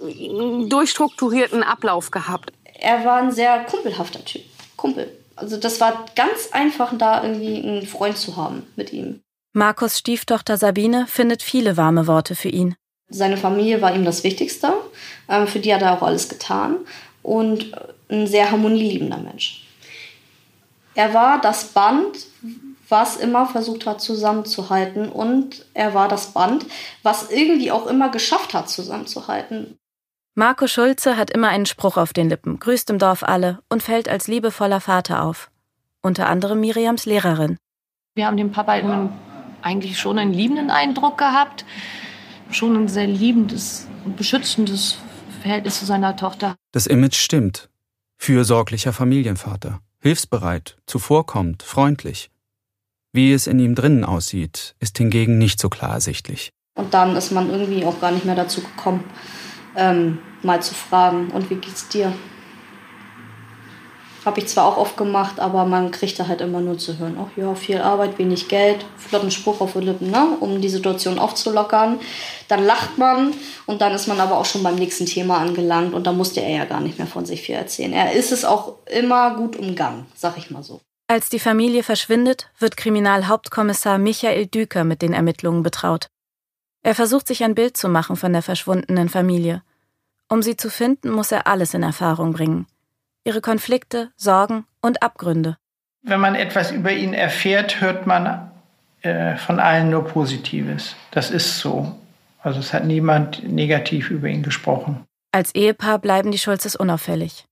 einen 0.01 0.69
durchstrukturierten 0.69 1.61
Ablauf 1.61 2.09
gehabt. 2.09 2.53
Er 2.79 3.03
war 3.03 3.17
ein 3.17 3.33
sehr 3.33 3.65
kumpelhafter 3.65 4.23
Typ. 4.23 4.43
Kumpel. 4.77 5.11
Also 5.35 5.57
das 5.57 5.81
war 5.81 6.05
ganz 6.15 6.49
einfach, 6.51 6.97
da 6.97 7.21
irgendwie 7.21 7.61
einen 7.61 7.85
Freund 7.85 8.17
zu 8.17 8.37
haben 8.37 8.65
mit 8.77 8.93
ihm. 8.93 9.21
Markus 9.53 9.97
Stieftochter 9.97 10.55
Sabine 10.55 11.05
findet 11.05 11.43
viele 11.43 11.75
warme 11.75 12.07
Worte 12.07 12.35
für 12.35 12.49
ihn. 12.49 12.75
Seine 13.09 13.35
Familie 13.35 13.81
war 13.81 13.93
ihm 13.93 14.05
das 14.05 14.23
Wichtigste. 14.23 14.73
Ähm, 15.27 15.47
für 15.47 15.59
die 15.59 15.73
hat 15.73 15.81
er 15.81 15.97
auch 15.97 16.01
alles 16.01 16.29
getan. 16.29 16.77
Und 17.23 17.71
ein 18.09 18.25
sehr 18.25 18.49
harmonieliebender 18.49 19.17
Mensch. 19.17 19.67
Er 20.95 21.13
war 21.13 21.41
das 21.41 21.65
Band, 21.65 22.25
was 22.91 23.15
immer 23.15 23.47
versucht 23.47 23.87
hat 23.87 24.01
zusammenzuhalten. 24.01 25.09
Und 25.09 25.65
er 25.73 25.93
war 25.93 26.07
das 26.07 26.33
Band, 26.33 26.65
was 27.01 27.31
irgendwie 27.31 27.71
auch 27.71 27.87
immer 27.87 28.09
geschafft 28.09 28.53
hat 28.53 28.69
zusammenzuhalten. 28.69 29.77
Marco 30.35 30.67
Schulze 30.67 31.17
hat 31.17 31.29
immer 31.29 31.49
einen 31.49 31.65
Spruch 31.65 31.97
auf 31.97 32.13
den 32.13 32.29
Lippen, 32.29 32.59
grüßt 32.59 32.89
im 32.89 32.99
Dorf 32.99 33.23
alle 33.23 33.59
und 33.69 33.83
fällt 33.83 34.07
als 34.07 34.27
liebevoller 34.27 34.79
Vater 34.79 35.23
auf. 35.23 35.51
Unter 36.01 36.27
anderem 36.27 36.59
Miriams 36.59 37.05
Lehrerin. 37.05 37.57
Wir 38.15 38.27
haben 38.27 38.37
dem 38.37 38.51
Papa 38.51 39.09
eigentlich 39.61 39.99
schon 39.99 40.17
einen 40.17 40.33
liebenden 40.33 40.71
Eindruck 40.71 41.17
gehabt. 41.17 41.65
Schon 42.49 42.75
ein 42.75 42.87
sehr 42.87 43.07
liebendes 43.07 43.87
und 44.03 44.17
beschützendes 44.17 44.97
Verhältnis 45.41 45.79
zu 45.79 45.85
seiner 45.85 46.15
Tochter. 46.15 46.55
Das 46.71 46.87
Image 46.87 47.15
stimmt. 47.15 47.69
Fürsorglicher 48.17 48.93
Familienvater. 48.93 49.79
Hilfsbereit, 49.99 50.77
zuvorkommend, 50.87 51.61
freundlich. 51.61 52.30
Wie 53.13 53.33
es 53.33 53.45
in 53.45 53.59
ihm 53.59 53.75
drinnen 53.75 54.05
aussieht, 54.05 54.73
ist 54.79 54.97
hingegen 54.97 55.37
nicht 55.37 55.59
so 55.59 55.67
klar 55.67 55.95
ersichtlich. 55.95 56.51
Und 56.75 56.93
dann 56.93 57.17
ist 57.17 57.31
man 57.31 57.49
irgendwie 57.49 57.83
auch 57.83 57.99
gar 57.99 58.11
nicht 58.11 58.23
mehr 58.23 58.35
dazu 58.35 58.61
gekommen, 58.61 59.03
ähm, 59.75 60.19
mal 60.43 60.61
zu 60.61 60.73
fragen, 60.73 61.29
und 61.31 61.49
wie 61.49 61.55
geht's 61.55 61.89
dir? 61.89 62.13
Habe 64.23 64.39
ich 64.39 64.47
zwar 64.47 64.65
auch 64.65 64.77
oft 64.77 64.95
gemacht, 64.95 65.41
aber 65.41 65.65
man 65.65 65.91
kriegt 65.91 66.19
da 66.19 66.27
halt 66.27 66.39
immer 66.39 66.61
nur 66.61 66.77
zu 66.77 66.99
hören, 66.99 67.17
ach 67.19 67.35
ja, 67.35 67.53
viel 67.55 67.79
Arbeit, 67.79 68.17
wenig 68.17 68.47
Geld, 68.47 68.85
flotten 68.95 69.31
Spruch 69.31 69.59
auf 69.59 69.73
die 69.73 69.79
Lippen, 69.79 70.09
ne? 70.09 70.37
um 70.39 70.61
die 70.61 70.69
Situation 70.69 71.19
aufzulockern. 71.19 71.99
Dann 72.47 72.63
lacht 72.63 72.97
man 72.97 73.33
und 73.65 73.81
dann 73.81 73.93
ist 73.93 74.07
man 74.07 74.21
aber 74.21 74.37
auch 74.37 74.45
schon 74.45 74.63
beim 74.63 74.75
nächsten 74.75 75.07
Thema 75.07 75.39
angelangt 75.39 75.93
und 75.93 76.05
da 76.05 76.13
musste 76.13 76.39
er 76.39 76.55
ja 76.55 76.65
gar 76.65 76.79
nicht 76.79 76.97
mehr 76.99 77.07
von 77.07 77.25
sich 77.25 77.41
viel 77.41 77.55
erzählen. 77.55 77.93
Er 77.93 78.13
ist 78.13 78.31
es 78.31 78.45
auch 78.45 78.75
immer 78.85 79.35
gut 79.35 79.57
umgangen, 79.57 80.05
sag 80.15 80.37
ich 80.37 80.51
mal 80.51 80.63
so. 80.63 80.79
Als 81.11 81.27
die 81.27 81.39
Familie 81.39 81.83
verschwindet, 81.83 82.49
wird 82.57 82.77
Kriminalhauptkommissar 82.77 83.97
Michael 83.97 84.45
Düker 84.45 84.85
mit 84.85 85.01
den 85.01 85.11
Ermittlungen 85.11 85.61
betraut. 85.61 86.07
Er 86.83 86.95
versucht 86.95 87.27
sich 87.27 87.43
ein 87.43 87.53
Bild 87.53 87.75
zu 87.75 87.89
machen 87.89 88.15
von 88.15 88.31
der 88.31 88.41
verschwundenen 88.41 89.09
Familie. 89.09 89.61
Um 90.29 90.41
sie 90.41 90.55
zu 90.55 90.69
finden, 90.69 91.09
muss 91.09 91.33
er 91.33 91.47
alles 91.47 91.73
in 91.73 91.83
Erfahrung 91.83 92.31
bringen. 92.31 92.65
Ihre 93.25 93.41
Konflikte, 93.41 94.11
Sorgen 94.15 94.63
und 94.81 95.03
Abgründe. 95.03 95.57
Wenn 96.01 96.21
man 96.21 96.35
etwas 96.35 96.71
über 96.71 96.93
ihn 96.93 97.13
erfährt, 97.13 97.81
hört 97.81 98.07
man 98.07 98.49
äh, 99.01 99.35
von 99.35 99.59
allen 99.59 99.89
nur 99.89 100.05
Positives. 100.05 100.95
Das 101.11 101.29
ist 101.29 101.59
so. 101.59 101.93
Also 102.39 102.61
es 102.61 102.71
hat 102.71 102.85
niemand 102.85 103.43
negativ 103.43 104.11
über 104.11 104.29
ihn 104.29 104.43
gesprochen. 104.43 105.03
Als 105.33 105.53
Ehepaar 105.55 105.99
bleiben 105.99 106.31
die 106.31 106.39
Schulzes 106.39 106.77
unauffällig. 106.77 107.47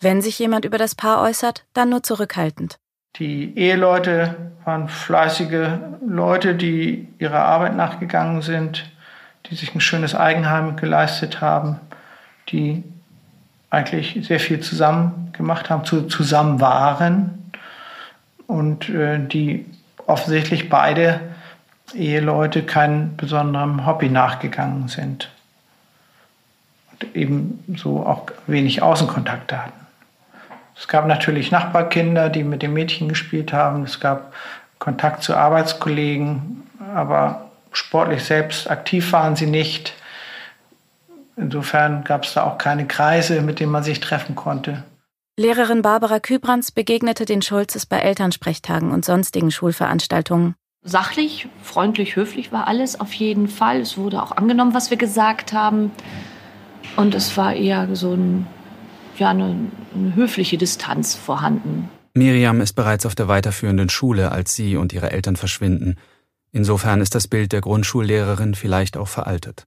Wenn 0.00 0.22
sich 0.22 0.40
jemand 0.40 0.64
über 0.64 0.76
das 0.76 0.96
Paar 0.96 1.22
äußert, 1.22 1.66
dann 1.72 1.90
nur 1.90 2.02
zurückhaltend. 2.02 2.80
Die 3.18 3.56
Eheleute 3.56 4.36
waren 4.64 4.88
fleißige 4.88 5.78
Leute, 6.06 6.54
die 6.54 7.08
ihrer 7.18 7.44
Arbeit 7.44 7.76
nachgegangen 7.76 8.42
sind, 8.42 8.90
die 9.46 9.54
sich 9.54 9.74
ein 9.74 9.80
schönes 9.80 10.14
Eigenheim 10.14 10.76
geleistet 10.76 11.40
haben, 11.40 11.80
die 12.48 12.84
eigentlich 13.70 14.26
sehr 14.26 14.40
viel 14.40 14.60
zusammen 14.60 15.32
gemacht 15.32 15.70
haben, 15.70 15.84
zu, 15.84 16.02
zusammen 16.08 16.60
waren 16.60 17.52
und 18.46 18.88
äh, 18.88 19.18
die 19.18 19.66
offensichtlich 20.06 20.68
beide 20.68 21.20
Eheleute 21.94 22.62
keinem 22.64 23.16
besonderen 23.16 23.86
Hobby 23.86 24.08
nachgegangen 24.08 24.88
sind 24.88 25.30
und 26.92 27.14
eben 27.16 27.64
so 27.76 28.04
auch 28.04 28.26
wenig 28.46 28.82
Außenkontakte 28.82 29.64
hatten. 29.64 29.85
Es 30.78 30.88
gab 30.88 31.06
natürlich 31.06 31.50
Nachbarkinder, 31.50 32.28
die 32.28 32.44
mit 32.44 32.62
dem 32.62 32.74
Mädchen 32.74 33.08
gespielt 33.08 33.52
haben. 33.52 33.84
Es 33.84 33.98
gab 33.98 34.34
Kontakt 34.78 35.22
zu 35.22 35.34
Arbeitskollegen, 35.34 36.62
aber 36.94 37.50
sportlich 37.72 38.24
selbst 38.24 38.70
aktiv 38.70 39.12
waren 39.12 39.36
sie 39.36 39.46
nicht. 39.46 39.94
Insofern 41.36 42.04
gab 42.04 42.24
es 42.24 42.34
da 42.34 42.44
auch 42.44 42.58
keine 42.58 42.86
Kreise, 42.86 43.40
mit 43.40 43.60
denen 43.60 43.72
man 43.72 43.82
sich 43.82 44.00
treffen 44.00 44.34
konnte. 44.34 44.82
Lehrerin 45.38 45.82
Barbara 45.82 46.18
Kübrands 46.18 46.72
begegnete 46.72 47.26
den 47.26 47.42
Schulzes 47.42 47.84
bei 47.84 47.98
Elternsprechtagen 47.98 48.90
und 48.90 49.04
sonstigen 49.04 49.50
Schulveranstaltungen. 49.50 50.54
Sachlich, 50.82 51.48
freundlich, 51.62 52.16
höflich 52.16 52.52
war 52.52 52.68
alles 52.68 52.98
auf 53.00 53.12
jeden 53.12 53.48
Fall. 53.48 53.80
Es 53.80 53.98
wurde 53.98 54.22
auch 54.22 54.32
angenommen, 54.32 54.72
was 54.72 54.90
wir 54.90 54.96
gesagt 54.96 55.52
haben. 55.52 55.90
Und 56.96 57.14
es 57.14 57.36
war 57.36 57.54
eher 57.54 57.94
so 57.94 58.14
ein 58.14 58.46
ja, 59.18 59.30
eine, 59.30 59.70
eine 59.94 60.14
höfliche 60.14 60.58
Distanz 60.58 61.14
vorhanden. 61.14 61.88
Miriam 62.14 62.60
ist 62.60 62.72
bereits 62.72 63.04
auf 63.06 63.14
der 63.14 63.28
weiterführenden 63.28 63.88
Schule, 63.88 64.32
als 64.32 64.54
sie 64.54 64.76
und 64.76 64.92
ihre 64.92 65.10
Eltern 65.10 65.36
verschwinden. 65.36 65.96
Insofern 66.52 67.00
ist 67.00 67.14
das 67.14 67.28
Bild 67.28 67.52
der 67.52 67.60
Grundschullehrerin 67.60 68.54
vielleicht 68.54 68.96
auch 68.96 69.08
veraltet. 69.08 69.64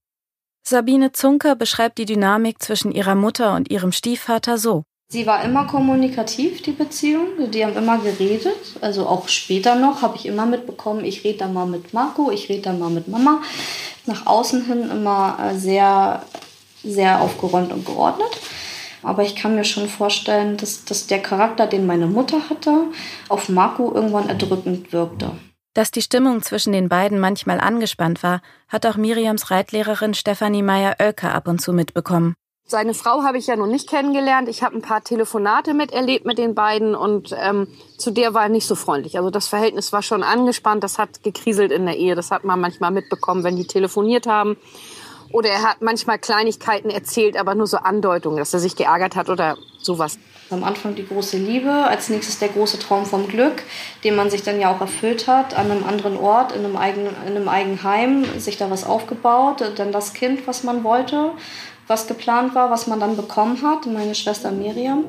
Sabine 0.63 1.11
Zunker 1.11 1.55
beschreibt 1.55 1.97
die 1.97 2.05
Dynamik 2.05 2.61
zwischen 2.61 2.91
ihrer 2.91 3.15
Mutter 3.15 3.55
und 3.55 3.71
ihrem 3.71 3.91
Stiefvater 3.91 4.57
so. 4.57 4.83
Sie 5.11 5.25
war 5.25 5.43
immer 5.43 5.65
kommunikativ, 5.65 6.61
die 6.61 6.71
Beziehung. 6.71 7.51
Die 7.51 7.65
haben 7.65 7.75
immer 7.75 7.97
geredet. 7.97 8.77
Also 8.79 9.07
auch 9.07 9.27
später 9.27 9.73
noch 9.73 10.03
habe 10.03 10.15
ich 10.17 10.27
immer 10.27 10.45
mitbekommen, 10.45 11.03
ich 11.03 11.23
rede 11.23 11.39
dann 11.39 11.53
mal 11.53 11.65
mit 11.65 11.95
Marco, 11.95 12.29
ich 12.29 12.47
rede 12.49 12.61
dann 12.61 12.77
mal 12.77 12.91
mit 12.91 13.07
Mama. 13.07 13.41
Nach 14.05 14.27
außen 14.27 14.65
hin 14.65 14.89
immer 14.91 15.39
äh, 15.41 15.57
sehr, 15.57 16.21
sehr 16.83 17.21
aufgeräumt 17.21 17.71
und 17.73 17.87
geordnet. 17.87 18.29
Aber 19.03 19.23
ich 19.23 19.35
kann 19.35 19.55
mir 19.55 19.63
schon 19.63 19.87
vorstellen, 19.87 20.57
dass, 20.57 20.85
dass 20.85 21.07
der 21.07 21.19
Charakter, 21.19 21.67
den 21.67 21.85
meine 21.85 22.07
Mutter 22.07 22.49
hatte, 22.49 22.85
auf 23.29 23.49
Marco 23.49 23.93
irgendwann 23.93 24.29
erdrückend 24.29 24.91
wirkte. 24.91 25.31
Dass 25.73 25.91
die 25.91 26.01
Stimmung 26.01 26.41
zwischen 26.41 26.73
den 26.73 26.89
beiden 26.89 27.19
manchmal 27.19 27.59
angespannt 27.59 28.23
war, 28.23 28.41
hat 28.67 28.85
auch 28.85 28.97
Miriams 28.97 29.51
Reitlehrerin 29.51 30.13
Stefanie 30.13 30.63
Meyer-Oelker 30.63 31.33
ab 31.33 31.47
und 31.47 31.61
zu 31.61 31.73
mitbekommen. 31.73 32.35
Seine 32.65 32.93
Frau 32.93 33.23
habe 33.23 33.39
ich 33.39 33.47
ja 33.47 33.55
noch 33.55 33.65
nicht 33.65 33.89
kennengelernt. 33.89 34.47
Ich 34.47 34.61
habe 34.61 34.75
ein 34.75 34.83
paar 34.83 35.03
Telefonate 35.03 35.73
miterlebt 35.73 36.25
mit 36.25 36.37
den 36.37 36.53
beiden 36.53 36.93
und 36.93 37.35
ähm, 37.35 37.67
zu 37.97 38.11
der 38.11 38.35
war 38.35 38.43
er 38.43 38.49
nicht 38.49 38.67
so 38.67 38.75
freundlich. 38.75 39.17
Also 39.17 39.31
das 39.31 39.47
Verhältnis 39.47 39.91
war 39.91 40.03
schon 40.03 40.21
angespannt, 40.21 40.83
das 40.83 40.99
hat 40.99 41.23
gekriselt 41.23 41.71
in 41.71 41.87
der 41.87 41.97
Ehe. 41.97 42.13
Das 42.13 42.29
hat 42.29 42.43
man 42.43 42.61
manchmal 42.61 42.91
mitbekommen, 42.91 43.43
wenn 43.43 43.55
die 43.55 43.65
telefoniert 43.65 44.27
haben. 44.27 44.55
Oder 45.31 45.49
er 45.49 45.61
hat 45.61 45.81
manchmal 45.81 46.17
Kleinigkeiten 46.19 46.89
erzählt, 46.89 47.37
aber 47.37 47.55
nur 47.55 47.67
so 47.67 47.77
Andeutungen, 47.77 48.37
dass 48.37 48.53
er 48.53 48.59
sich 48.59 48.75
geärgert 48.75 49.15
hat 49.15 49.29
oder 49.29 49.57
sowas. 49.81 50.17
Am 50.49 50.63
Anfang 50.63 50.95
die 50.95 51.05
große 51.05 51.37
Liebe, 51.37 51.71
als 51.71 52.09
nächstes 52.09 52.39
der 52.39 52.49
große 52.49 52.79
Traum 52.79 53.05
vom 53.05 53.27
Glück, 53.27 53.61
den 54.03 54.15
man 54.15 54.31
sich 54.31 54.41
dann 54.41 54.59
ja 54.59 54.73
auch 54.73 54.81
erfüllt 54.81 55.27
hat, 55.27 55.55
an 55.55 55.69
einem 55.69 55.83
anderen 55.83 56.17
Ort, 56.17 56.53
in 56.53 56.65
einem 56.65 56.75
eigenen, 56.75 57.15
in 57.27 57.35
einem 57.35 57.47
Eigenheim, 57.47 58.25
sich 58.39 58.57
da 58.57 58.71
was 58.71 58.83
aufgebaut, 58.83 59.63
dann 59.75 59.91
das 59.91 60.13
Kind, 60.13 60.47
was 60.47 60.63
man 60.63 60.83
wollte, 60.83 61.31
was 61.85 62.07
geplant 62.07 62.55
war, 62.55 62.71
was 62.71 62.87
man 62.87 62.99
dann 62.99 63.15
bekommen 63.15 63.61
hat, 63.63 63.85
meine 63.85 64.15
Schwester 64.15 64.51
Miriam. 64.51 65.05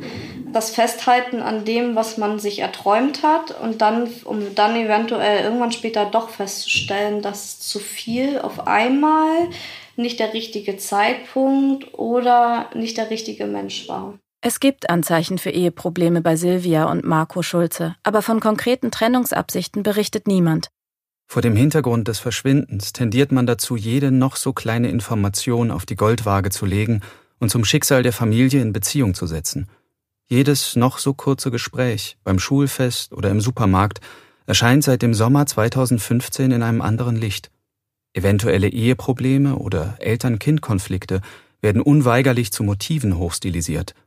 Das 0.53 0.71
Festhalten 0.71 1.41
an 1.41 1.65
dem, 1.65 1.95
was 1.95 2.17
man 2.17 2.39
sich 2.39 2.59
erträumt 2.59 3.23
hat 3.23 3.59
und 3.63 3.81
dann, 3.83 4.11
um 4.25 4.55
dann 4.55 4.77
eventuell 4.77 5.45
irgendwann 5.45 5.73
später 5.73 6.07
doch 6.07 6.31
festzustellen, 6.31 7.23
dass 7.23 7.61
zu 7.61 7.79
viel 7.79 8.39
auf 8.41 8.67
einmal 8.67 9.49
nicht 10.01 10.21
der 10.21 10.35
richtige 10.35 10.77
Zeitpunkt 10.77 11.95
oder 11.95 12.71
nicht 12.75 12.97
der 12.97 13.11
richtige 13.11 13.47
Mensch 13.47 13.89
war. 13.89 14.19
Es 14.43 14.59
gibt 14.59 14.89
Anzeichen 14.89 15.37
für 15.37 15.51
Eheprobleme 15.51 16.23
bei 16.23 16.35
Silvia 16.35 16.91
und 16.91 17.05
Marco 17.05 17.43
Schulze, 17.43 17.97
aber 18.03 18.23
von 18.23 18.41
konkreten 18.41 18.91
Trennungsabsichten 18.91 19.83
berichtet 19.83 20.27
niemand. 20.27 20.71
Vor 21.27 21.43
dem 21.43 21.55
Hintergrund 21.55 22.09
des 22.09 22.19
Verschwindens 22.19 22.93
tendiert 22.93 23.33
man 23.33 23.47
dazu, 23.47 23.77
jede 23.77 24.11
noch 24.11 24.37
so 24.37 24.53
kleine 24.53 24.89
Information 24.89 25.71
auf 25.71 25.87
die 25.87 25.95
Goldwaage 25.95 26.51
zu 26.51 26.67
legen 26.67 27.03
und 27.39 27.51
zum 27.51 27.65
Schicksal 27.65 28.03
der 28.03 28.13
Familie 28.13 28.63
in 28.63 28.73
Beziehung 28.73 29.15
zu 29.15 29.27
setzen. 29.27 29.69
Jedes 30.27 30.75
noch 30.75 30.99
so 30.99 31.13
kurze 31.13 31.51
Gespräch 31.51 32.17
beim 32.25 32.39
Schulfest 32.39 33.13
oder 33.13 33.31
im 33.31 33.41
Supermarkt 33.41 34.01
erscheint 34.47 34.85
seit 34.85 35.03
dem 35.03 35.13
Sommer 35.13 35.47
2015 35.47 36.51
in 36.51 36.63
einem 36.63 36.81
anderen 36.81 37.17
Licht. 37.17 37.51
Eventuelle 38.13 38.69
Eheprobleme 38.69 39.57
oder 39.57 39.97
Eltern-Kind-Konflikte 40.01 41.21
werden 41.61 41.83
unweigerlich 41.83 42.53
zu 42.53 42.63
Motiven 42.63 43.17
hochstilisiert– 43.17 43.95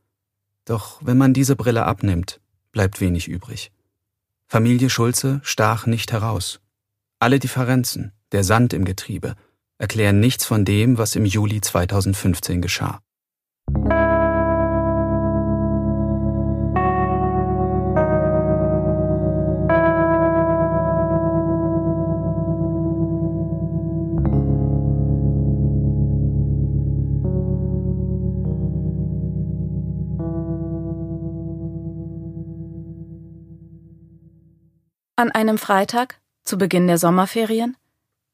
doch 0.65 0.99
wenn 1.01 1.17
man 1.17 1.33
diese 1.33 1.55
Brille 1.55 1.85
abnimmt, 1.85 2.39
bleibt 2.71 3.01
wenig 3.01 3.27
übrig. 3.27 3.71
Familie 4.47 4.89
Schulze 4.89 5.41
stach 5.43 5.87
nicht 5.87 6.11
heraus. 6.11 6.61
Alle 7.19 7.39
Differenzen, 7.39 8.11
der 8.31 8.43
Sand 8.43 8.73
im 8.73 8.85
Getriebe, 8.85 9.35
erklären 9.77 10.19
nichts 10.19 10.45
von 10.45 10.63
dem, 10.63 10.97
was 10.97 11.15
im 11.15 11.25
Juli 11.25 11.59
2015 11.59 12.61
geschah. 12.61 12.99
An 35.23 35.31
einem 35.31 35.57
Freitag, 35.57 36.19
zu 36.43 36.57
Beginn 36.57 36.85
der 36.85 36.97
Sommerferien, 36.97 37.77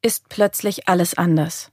ist 0.02 0.28
plötzlich 0.28 0.90
alles 0.90 1.16
anders. 1.16 1.70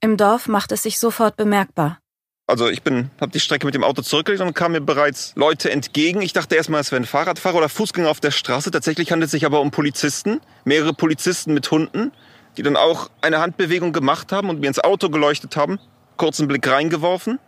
Im 0.00 0.16
Dorf 0.16 0.48
macht 0.48 0.72
es 0.72 0.84
sich 0.84 0.98
sofort 0.98 1.36
bemerkbar. 1.36 1.98
Also 2.46 2.66
ich 2.70 2.82
bin, 2.82 3.10
habe 3.20 3.30
die 3.30 3.40
Strecke 3.40 3.66
mit 3.66 3.74
dem 3.74 3.84
Auto 3.84 4.00
zurückgelegt 4.00 4.42
und 4.42 4.54
kamen 4.54 4.72
mir 4.72 4.80
bereits 4.80 5.34
Leute 5.36 5.70
entgegen. 5.70 6.22
Ich 6.22 6.32
dachte 6.32 6.54
erstmal, 6.54 6.80
es 6.80 6.90
wären 6.90 7.04
Fahrradfahrer 7.04 7.58
oder 7.58 7.68
Fußgänger 7.68 8.08
auf 8.08 8.20
der 8.20 8.30
Straße. 8.30 8.70
Tatsächlich 8.70 9.12
handelt 9.12 9.26
es 9.26 9.32
sich 9.32 9.44
aber 9.44 9.60
um 9.60 9.70
Polizisten, 9.70 10.40
mehrere 10.64 10.94
Polizisten 10.94 11.52
mit 11.52 11.70
Hunden, 11.70 12.10
die 12.56 12.62
dann 12.62 12.76
auch 12.76 13.10
eine 13.20 13.38
Handbewegung 13.38 13.92
gemacht 13.92 14.32
haben 14.32 14.48
und 14.48 14.60
mir 14.60 14.68
ins 14.68 14.80
Auto 14.80 15.10
geleuchtet 15.10 15.58
haben, 15.58 15.78
kurzen 16.16 16.48
Blick 16.48 16.66
reingeworfen. 16.66 17.38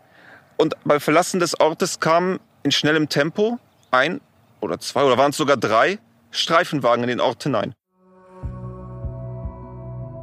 Und 0.59 0.75
beim 0.85 1.01
Verlassen 1.01 1.41
des 1.41 1.59
Ortes 1.59 1.99
kamen 1.99 2.41
in 2.63 2.73
schnellem 2.73 3.09
Tempo 3.09 3.59
ein 3.91 4.21
oder 4.61 4.79
zwei 4.81 5.03
oder 5.05 5.17
waren 5.17 5.31
es 5.31 5.39
sogar 5.39 5.57
drei 5.57 5.99
Streifenwagen 6.37 7.05
in 7.05 7.09
den 7.09 7.21
Ort 7.21 7.43
hinein. 7.43 7.75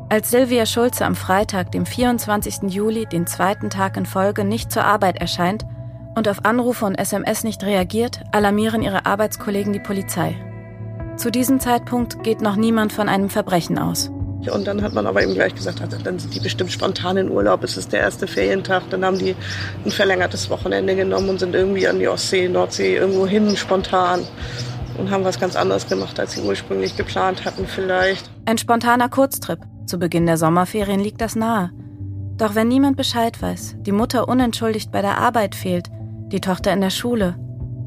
Als 0.10 0.30
Silvia 0.30 0.66
Schulze 0.66 1.06
am 1.06 1.16
Freitag, 1.16 1.72
dem 1.72 1.86
24. 1.86 2.64
Juli, 2.74 3.06
den 3.06 3.28
zweiten 3.28 3.70
Tag 3.70 3.96
in 3.96 4.06
Folge 4.06 4.44
nicht 4.44 4.70
zur 4.70 4.84
Arbeit 4.84 5.22
erscheint 5.22 5.64
und 6.16 6.28
auf 6.28 6.44
Anrufe 6.44 6.86
und 6.86 6.96
SMS 6.96 7.46
nicht 7.46 7.64
reagiert, 7.64 8.20
alarmieren 8.34 8.82
ihre 8.82 9.06
Arbeitskollegen 9.06 9.72
die 9.72 9.80
Polizei. 9.80 10.36
Zu 11.16 11.32
diesem 11.32 11.62
Zeitpunkt 11.62 12.24
geht 12.24 12.42
noch 12.42 12.58
niemand 12.58 12.92
von 12.92 13.08
einem 13.08 13.30
Verbrechen 13.30 13.80
aus. 13.80 14.12
Und 14.52 14.66
dann 14.66 14.82
hat 14.82 14.94
man 14.94 15.06
aber 15.06 15.22
eben 15.22 15.36
gleich 15.36 15.54
gesagt, 15.54 15.82
also 15.82 15.98
dann 16.00 16.18
sind 16.18 16.34
die 16.34 16.40
bestimmt 16.40 16.72
spontan 16.72 17.16
in 17.16 17.30
Urlaub, 17.30 17.64
es 17.64 17.78
ist 17.78 17.94
der 17.94 18.02
erste 18.02 18.28
Ferientag. 18.28 18.84
Dann 18.90 19.06
haben 19.06 19.20
die 19.20 19.36
ein 19.86 19.92
verlängertes 19.92 20.50
Wochenende 20.50 20.96
genommen 20.96 21.30
und 21.30 21.40
sind 21.40 21.54
irgendwie 21.54 21.88
an 21.88 22.00
die 22.00 22.08
Ostsee, 22.08 22.50
Nordsee, 22.50 22.96
irgendwo 22.96 23.28
hin 23.28 23.56
spontan 23.56 24.22
und 24.98 25.12
haben 25.12 25.24
was 25.24 25.40
ganz 25.40 25.56
anderes 25.56 25.88
gemacht, 25.88 26.20
als 26.20 26.34
sie 26.34 26.42
ursprünglich 26.42 26.96
geplant 26.96 27.46
hatten 27.46 27.66
vielleicht. 27.68 28.30
Ein 28.46 28.58
spontaner 28.58 29.10
Kurztrip. 29.10 29.60
Zu 29.86 30.00
Beginn 30.00 30.26
der 30.26 30.38
Sommerferien 30.38 31.00
liegt 31.00 31.22
das 31.22 31.36
nahe. 31.36 31.72
Doch 32.38 32.56
wenn 32.56 32.68
niemand 32.68 32.98
Bescheid 32.98 33.42
weiß, 33.42 33.76
die 33.82 33.92
Mutter 33.92 34.28
unentschuldigt 34.28 34.92
bei 34.92 35.02
der 35.02 35.18
Arbeit 35.18 35.56
fehlt, 35.56 35.90
die 36.32 36.42
Tochter 36.42 36.72
in 36.72 36.82
der 36.82 36.90
Schule, 36.90 37.36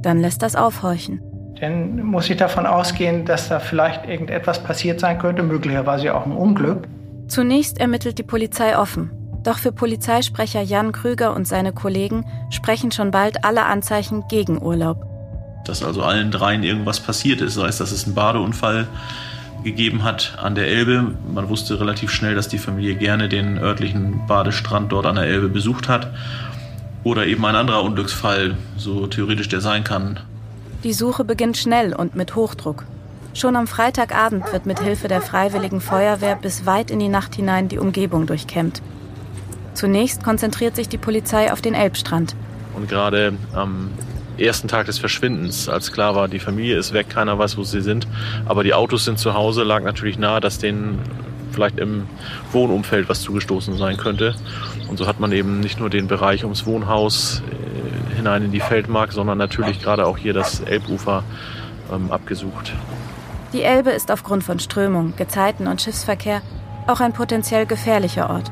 dann 0.02 0.20
lässt 0.20 0.42
das 0.42 0.54
aufhorchen. 0.54 1.20
Dann 1.60 2.02
muss 2.04 2.28
ich 2.28 2.36
davon 2.36 2.66
ausgehen, 2.66 3.24
dass 3.24 3.48
da 3.48 3.58
vielleicht 3.58 4.06
irgendetwas 4.06 4.62
passiert 4.62 5.00
sein 5.00 5.18
könnte, 5.18 5.42
möglicherweise 5.42 6.14
auch 6.14 6.26
ein 6.26 6.32
Unglück. 6.32 6.86
Zunächst 7.26 7.78
ermittelt 7.78 8.18
die 8.18 8.22
Polizei 8.22 8.76
offen. 8.76 9.10
Doch 9.42 9.58
für 9.58 9.72
Polizeisprecher 9.72 10.62
Jan 10.62 10.92
Krüger 10.92 11.34
und 11.34 11.46
seine 11.46 11.72
Kollegen 11.72 12.26
sprechen 12.50 12.92
schon 12.92 13.10
bald 13.10 13.44
alle 13.44 13.64
Anzeichen 13.64 14.24
gegen 14.28 14.60
Urlaub 14.60 15.13
dass 15.64 15.82
also 15.82 16.02
allen 16.02 16.30
dreien 16.30 16.62
irgendwas 16.62 17.00
passiert 17.00 17.40
ist, 17.40 17.54
sei 17.54 17.66
es, 17.66 17.78
dass 17.78 17.92
es 17.92 18.04
einen 18.04 18.14
Badeunfall 18.14 18.86
gegeben 19.64 20.04
hat 20.04 20.38
an 20.40 20.54
der 20.54 20.68
Elbe. 20.68 21.14
Man 21.32 21.48
wusste 21.48 21.80
relativ 21.80 22.10
schnell, 22.10 22.34
dass 22.34 22.48
die 22.48 22.58
Familie 22.58 22.94
gerne 22.94 23.28
den 23.28 23.58
örtlichen 23.58 24.26
Badestrand 24.26 24.92
dort 24.92 25.06
an 25.06 25.16
der 25.16 25.24
Elbe 25.24 25.48
besucht 25.48 25.88
hat. 25.88 26.12
Oder 27.02 27.26
eben 27.26 27.44
ein 27.44 27.56
anderer 27.56 27.82
Unglücksfall, 27.82 28.56
so 28.76 29.06
theoretisch 29.06 29.48
der 29.48 29.60
sein 29.60 29.84
kann. 29.84 30.20
Die 30.84 30.92
Suche 30.92 31.24
beginnt 31.24 31.56
schnell 31.56 31.94
und 31.94 32.14
mit 32.14 32.34
Hochdruck. 32.34 32.84
Schon 33.32 33.56
am 33.56 33.66
Freitagabend 33.66 34.52
wird 34.52 34.64
mit 34.64 34.80
Hilfe 34.80 35.08
der 35.08 35.20
Freiwilligen 35.20 35.80
Feuerwehr 35.80 36.36
bis 36.36 36.66
weit 36.66 36.90
in 36.90 37.00
die 37.00 37.08
Nacht 37.08 37.34
hinein 37.34 37.68
die 37.68 37.78
Umgebung 37.78 38.26
durchkämmt. 38.26 38.80
Zunächst 39.74 40.22
konzentriert 40.22 40.76
sich 40.76 40.88
die 40.88 40.98
Polizei 40.98 41.52
auf 41.52 41.60
den 41.60 41.74
Elbstrand. 41.74 42.36
Und 42.74 42.88
gerade 42.88 43.32
am 43.52 43.90
ersten 44.38 44.68
Tag 44.68 44.86
des 44.86 44.98
Verschwindens, 44.98 45.68
als 45.68 45.92
klar 45.92 46.14
war, 46.14 46.28
die 46.28 46.38
Familie 46.38 46.78
ist 46.78 46.92
weg, 46.92 47.10
keiner 47.10 47.38
weiß, 47.38 47.56
wo 47.56 47.62
sie 47.62 47.80
sind, 47.80 48.06
aber 48.46 48.64
die 48.64 48.74
Autos 48.74 49.04
sind 49.04 49.18
zu 49.18 49.34
Hause, 49.34 49.62
lag 49.62 49.82
natürlich 49.82 50.18
nahe, 50.18 50.40
dass 50.40 50.58
denen 50.58 50.98
vielleicht 51.52 51.78
im 51.78 52.06
Wohnumfeld 52.52 53.08
was 53.08 53.22
zugestoßen 53.22 53.76
sein 53.76 53.96
könnte. 53.96 54.34
Und 54.88 54.98
so 54.98 55.06
hat 55.06 55.20
man 55.20 55.32
eben 55.32 55.60
nicht 55.60 55.80
nur 55.80 55.88
den 55.88 56.08
Bereich 56.08 56.44
ums 56.44 56.66
Wohnhaus 56.66 57.42
äh, 58.12 58.16
hinein 58.16 58.42
in 58.42 58.52
die 58.52 58.60
Feldmark, 58.60 59.12
sondern 59.12 59.38
natürlich 59.38 59.80
gerade 59.80 60.06
auch 60.06 60.18
hier 60.18 60.34
das 60.34 60.60
Elbufer 60.60 61.22
ähm, 61.92 62.10
abgesucht. 62.10 62.72
Die 63.52 63.62
Elbe 63.62 63.90
ist 63.90 64.10
aufgrund 64.10 64.42
von 64.42 64.58
Strömung, 64.58 65.14
Gezeiten 65.16 65.68
und 65.68 65.80
Schiffsverkehr 65.80 66.42
auch 66.86 67.00
ein 67.00 67.12
potenziell 67.12 67.66
gefährlicher 67.66 68.28
Ort. 68.28 68.50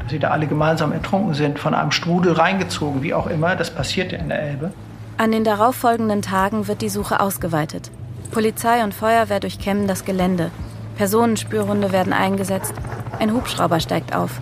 Dass 0.00 0.10
sie 0.10 0.18
da 0.18 0.30
alle 0.30 0.46
gemeinsam 0.46 0.92
ertrunken 0.92 1.34
sind, 1.34 1.58
von 1.58 1.74
einem 1.74 1.92
Strudel 1.92 2.32
reingezogen, 2.32 3.02
wie 3.02 3.14
auch 3.14 3.26
immer, 3.26 3.54
das 3.54 3.70
passierte 3.70 4.16
in 4.16 4.28
der 4.28 4.42
Elbe. 4.42 4.72
An 5.20 5.32
den 5.32 5.44
darauffolgenden 5.44 6.22
Tagen 6.22 6.66
wird 6.66 6.80
die 6.80 6.88
Suche 6.88 7.20
ausgeweitet. 7.20 7.90
Polizei 8.30 8.82
und 8.82 8.94
Feuerwehr 8.94 9.38
durchkämmen 9.38 9.86
das 9.86 10.06
Gelände. 10.06 10.50
Personenspürhunde 10.96 11.92
werden 11.92 12.14
eingesetzt. 12.14 12.72
Ein 13.18 13.34
Hubschrauber 13.34 13.80
steigt 13.80 14.16
auf. 14.16 14.40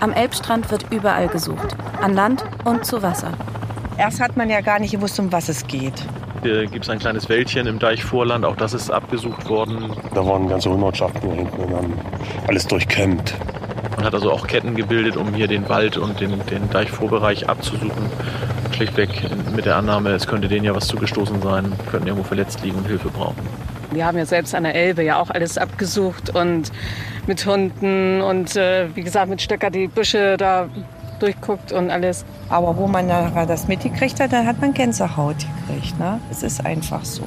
Am 0.00 0.14
Elbstrand 0.14 0.70
wird 0.70 0.90
überall 0.90 1.28
gesucht. 1.28 1.76
An 2.00 2.14
Land 2.14 2.46
und 2.64 2.86
zu 2.86 3.02
Wasser. 3.02 3.32
Erst 3.98 4.22
hat 4.22 4.38
man 4.38 4.48
ja 4.48 4.62
gar 4.62 4.78
nicht 4.78 4.92
gewusst, 4.92 5.20
um 5.20 5.30
was 5.30 5.50
es 5.50 5.66
geht. 5.66 6.02
Hier 6.42 6.64
gibt 6.66 6.86
es 6.86 6.90
ein 6.90 6.98
kleines 6.98 7.28
Wäldchen 7.28 7.66
im 7.66 7.78
Deichvorland, 7.78 8.46
auch 8.46 8.56
das 8.56 8.72
ist 8.72 8.90
abgesucht 8.90 9.50
worden. 9.50 9.94
Da 10.14 10.24
waren 10.24 10.48
ganze 10.48 10.70
Hundertschaften 10.70 11.30
hinten 11.30 11.62
und 11.62 11.76
haben 11.76 11.92
alles 12.48 12.66
durchkämmt. 12.66 13.34
Man 13.96 14.06
hat 14.06 14.14
also 14.14 14.32
auch 14.32 14.46
Ketten 14.46 14.76
gebildet, 14.76 15.18
um 15.18 15.34
hier 15.34 15.46
den 15.46 15.68
Wald 15.68 15.98
und 15.98 16.20
den, 16.20 16.40
den 16.46 16.70
Deichvorbereich 16.70 17.50
abzusuchen 17.50 18.08
schlichtweg 18.74 19.08
mit 19.54 19.64
der 19.64 19.76
Annahme, 19.76 20.10
es 20.10 20.26
könnte 20.26 20.48
denen 20.48 20.64
ja 20.64 20.74
was 20.74 20.86
zugestoßen 20.86 21.40
sein, 21.42 21.72
könnten 21.90 22.08
irgendwo 22.08 22.26
verletzt 22.26 22.62
liegen 22.62 22.76
und 22.76 22.86
Hilfe 22.86 23.08
brauchen. 23.08 23.42
Wir 23.92 24.06
haben 24.06 24.18
ja 24.18 24.26
selbst 24.26 24.54
an 24.54 24.64
der 24.64 24.74
Elbe 24.74 25.02
ja 25.02 25.20
auch 25.20 25.30
alles 25.30 25.56
abgesucht 25.56 26.34
und 26.34 26.72
mit 27.26 27.46
Hunden 27.46 28.20
und 28.20 28.56
äh, 28.56 28.88
wie 28.94 29.02
gesagt 29.02 29.30
mit 29.30 29.40
Stöcker 29.40 29.70
die 29.70 29.86
Büsche 29.86 30.36
da 30.36 30.68
durchguckt 31.20 31.72
und 31.72 31.90
alles. 31.90 32.24
Aber 32.48 32.76
wo 32.76 32.86
man 32.86 33.08
das 33.08 33.68
mitgekriegt 33.68 34.20
hat, 34.20 34.32
dann 34.32 34.46
hat 34.46 34.60
man 34.60 34.74
Gänsehaut 34.74 35.36
gekriegt. 35.38 35.98
Ne? 35.98 36.20
Es 36.30 36.42
ist 36.42 36.64
einfach 36.66 37.04
so. 37.04 37.22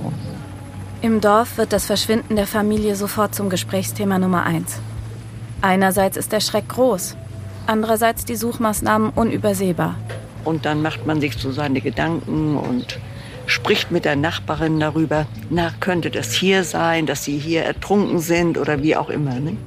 Im 1.01 1.21
Dorf 1.21 1.57
wird 1.57 1.73
das 1.73 1.86
Verschwinden 1.86 2.36
der 2.36 2.47
Familie 2.47 2.95
sofort 2.95 3.33
zum 3.33 3.49
Gesprächsthema 3.49 4.19
Nummer 4.19 4.43
eins. 4.43 4.79
Einerseits 5.62 6.17
ist 6.17 6.31
der 6.31 6.39
Schreck 6.39 6.67
groß. 6.69 7.15
Andererseits 7.65 8.25
die 8.25 8.36
Suchmaßnahmen 8.36 9.12
unübersehbar. 9.12 9.95
Und 10.47 10.65
dann 10.65 10.81
macht 10.81 11.05
man 11.05 11.19
sich 11.19 11.36
so 11.38 11.51
seine 11.51 11.81
Gedanken 11.81 12.55
und 12.55 12.99
spricht 13.47 13.91
mit 13.91 14.05
der 14.05 14.15
Nachbarin 14.15 14.79
darüber, 14.79 15.27
na, 15.49 15.71
könnte 15.81 16.10
das 16.10 16.31
hier 16.31 16.63
sein, 16.63 17.05
dass 17.05 17.25
sie 17.25 17.38
hier 17.38 17.63
ertrunken 17.63 18.19
sind 18.19 18.57
oder 18.57 18.81
wie 18.81 18.95
auch 18.95 19.10
immer. 19.10 19.38
Ne? 19.41 19.57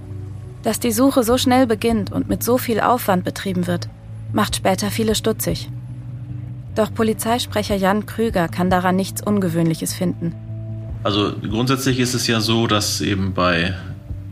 Dass 0.62 0.80
die 0.80 0.92
Suche 0.92 1.22
so 1.22 1.36
schnell 1.36 1.66
beginnt 1.66 2.10
und 2.10 2.30
mit 2.30 2.42
so 2.42 2.56
viel 2.56 2.80
Aufwand 2.80 3.24
betrieben 3.24 3.66
wird, 3.66 3.90
macht 4.32 4.56
später 4.56 4.90
viele 4.90 5.14
stutzig. 5.14 5.68
Doch 6.74 6.94
Polizeisprecher 6.94 7.76
Jan 7.76 8.06
Krüger 8.06 8.48
kann 8.48 8.70
daran 8.70 8.96
nichts 8.96 9.20
Ungewöhnliches 9.22 9.92
finden. 9.92 10.34
Also 11.02 11.34
grundsätzlich 11.42 12.00
ist 12.00 12.14
es 12.14 12.26
ja 12.26 12.40
so, 12.40 12.66
dass 12.66 13.02
eben 13.02 13.34
bei 13.34 13.74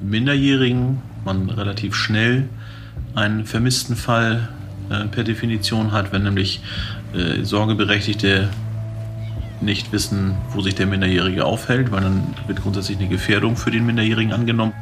Minderjährigen 0.00 1.02
man 1.26 1.50
relativ 1.50 1.94
schnell 1.94 2.48
einen 3.14 3.44
vermissten 3.44 3.96
Fall 3.96 4.48
äh, 4.90 5.04
per 5.06 5.24
Definition 5.24 5.92
hat, 5.92 6.12
wenn 6.12 6.24
nämlich 6.24 6.60
äh, 7.14 7.42
Sorgeberechtigte 7.44 8.48
nicht 9.60 9.92
wissen, 9.92 10.36
wo 10.50 10.60
sich 10.60 10.74
der 10.74 10.86
Minderjährige 10.86 11.44
aufhält, 11.44 11.90
weil 11.90 12.02
dann 12.02 12.34
wird 12.46 12.62
grundsätzlich 12.62 12.98
eine 12.98 13.08
Gefährdung 13.08 13.56
für 13.56 13.70
den 13.70 13.86
Minderjährigen 13.86 14.32
angenommen. 14.32 14.72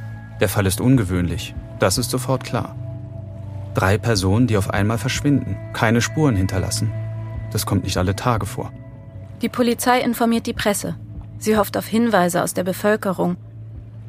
Der 0.41 0.49
Fall 0.49 0.67
ist 0.67 0.81
ungewöhnlich, 0.81 1.55
das 1.79 1.99
ist 1.99 2.11
sofort 2.11 2.45
klar. 2.45 2.77
Drei 3.75 3.99
Personen, 3.99 4.47
die 4.47 4.57
auf 4.57 4.71
einmal 4.71 4.99
verschwinden, 4.99 5.57
keine 5.73 6.01
Spuren 6.01 6.37
hinterlassen. 6.37 6.93
Das 7.53 7.67
kommt 7.67 7.85
nicht 7.85 7.97
alle 7.97 8.17
Tage 8.17 8.47
vor. 8.47 8.73
Die 9.43 9.49
Polizei 9.49 10.01
informiert 10.01 10.47
die 10.47 10.55
Presse. 10.55 10.97
Sie 11.39 11.57
hofft 11.57 11.77
auf 11.77 11.87
Hinweise 11.87 12.43
aus 12.43 12.55
der 12.55 12.65
Bevölkerung. 12.65 13.37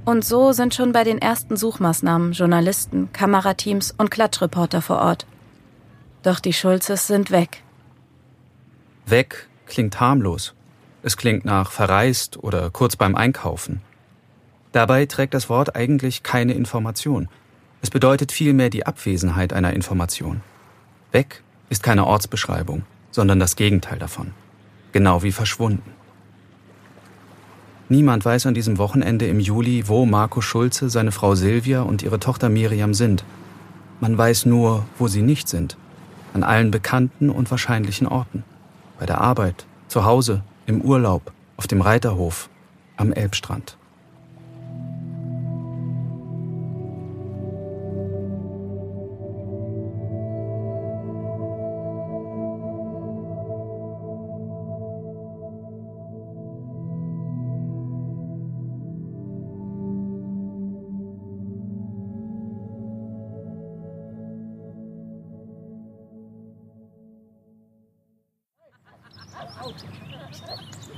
Und 0.05 0.23
so 0.23 0.53
sind 0.53 0.73
schon 0.73 0.93
bei 0.93 1.03
den 1.03 1.17
ersten 1.17 1.57
Suchmaßnahmen 1.57 2.31
Journalisten, 2.31 3.09
Kamerateams 3.11 3.93
und 3.97 4.09
Klatschreporter 4.09 4.81
vor 4.81 4.99
Ort. 4.99 5.25
Doch 6.27 6.41
die 6.41 6.51
Schulzes 6.51 7.07
sind 7.07 7.31
weg. 7.31 7.63
Weg 9.05 9.47
klingt 9.65 10.01
harmlos. 10.01 10.55
Es 11.01 11.15
klingt 11.15 11.45
nach 11.45 11.71
verreist 11.71 12.35
oder 12.43 12.69
kurz 12.69 12.97
beim 12.97 13.15
Einkaufen. 13.15 13.79
Dabei 14.73 15.05
trägt 15.05 15.33
das 15.33 15.47
Wort 15.47 15.77
eigentlich 15.77 16.23
keine 16.23 16.51
Information. 16.51 17.29
Es 17.81 17.89
bedeutet 17.89 18.33
vielmehr 18.33 18.69
die 18.69 18.85
Abwesenheit 18.85 19.53
einer 19.53 19.71
Information. 19.71 20.41
Weg 21.13 21.43
ist 21.69 21.81
keine 21.81 22.05
Ortsbeschreibung, 22.05 22.83
sondern 23.09 23.39
das 23.39 23.55
Gegenteil 23.55 23.97
davon. 23.97 24.33
Genau 24.91 25.23
wie 25.23 25.31
verschwunden. 25.31 25.93
Niemand 27.87 28.25
weiß 28.25 28.47
an 28.47 28.53
diesem 28.53 28.77
Wochenende 28.79 29.27
im 29.27 29.39
Juli, 29.39 29.87
wo 29.87 30.05
Marco 30.05 30.41
Schulze, 30.41 30.89
seine 30.89 31.13
Frau 31.13 31.35
Silvia 31.35 31.83
und 31.83 32.03
ihre 32.03 32.19
Tochter 32.19 32.49
Miriam 32.49 32.93
sind. 32.93 33.23
Man 34.01 34.17
weiß 34.17 34.45
nur, 34.45 34.85
wo 34.99 35.07
sie 35.07 35.21
nicht 35.21 35.47
sind. 35.47 35.77
An 36.37 36.43
allen 36.43 36.69
bekannten 36.69 37.31
und 37.31 37.49
wahrscheinlichen 37.49 38.05
Orten. 38.05 38.43
Bei 38.99 39.07
der 39.07 39.21
Arbeit, 39.21 39.65
zu 39.87 40.05
Hause, 40.05 40.43
im 40.67 40.81
Urlaub, 40.81 41.31
auf 41.57 41.65
dem 41.65 41.81
Reiterhof, 41.81 42.47
am 42.95 43.11
Elbstrand. 43.11 43.75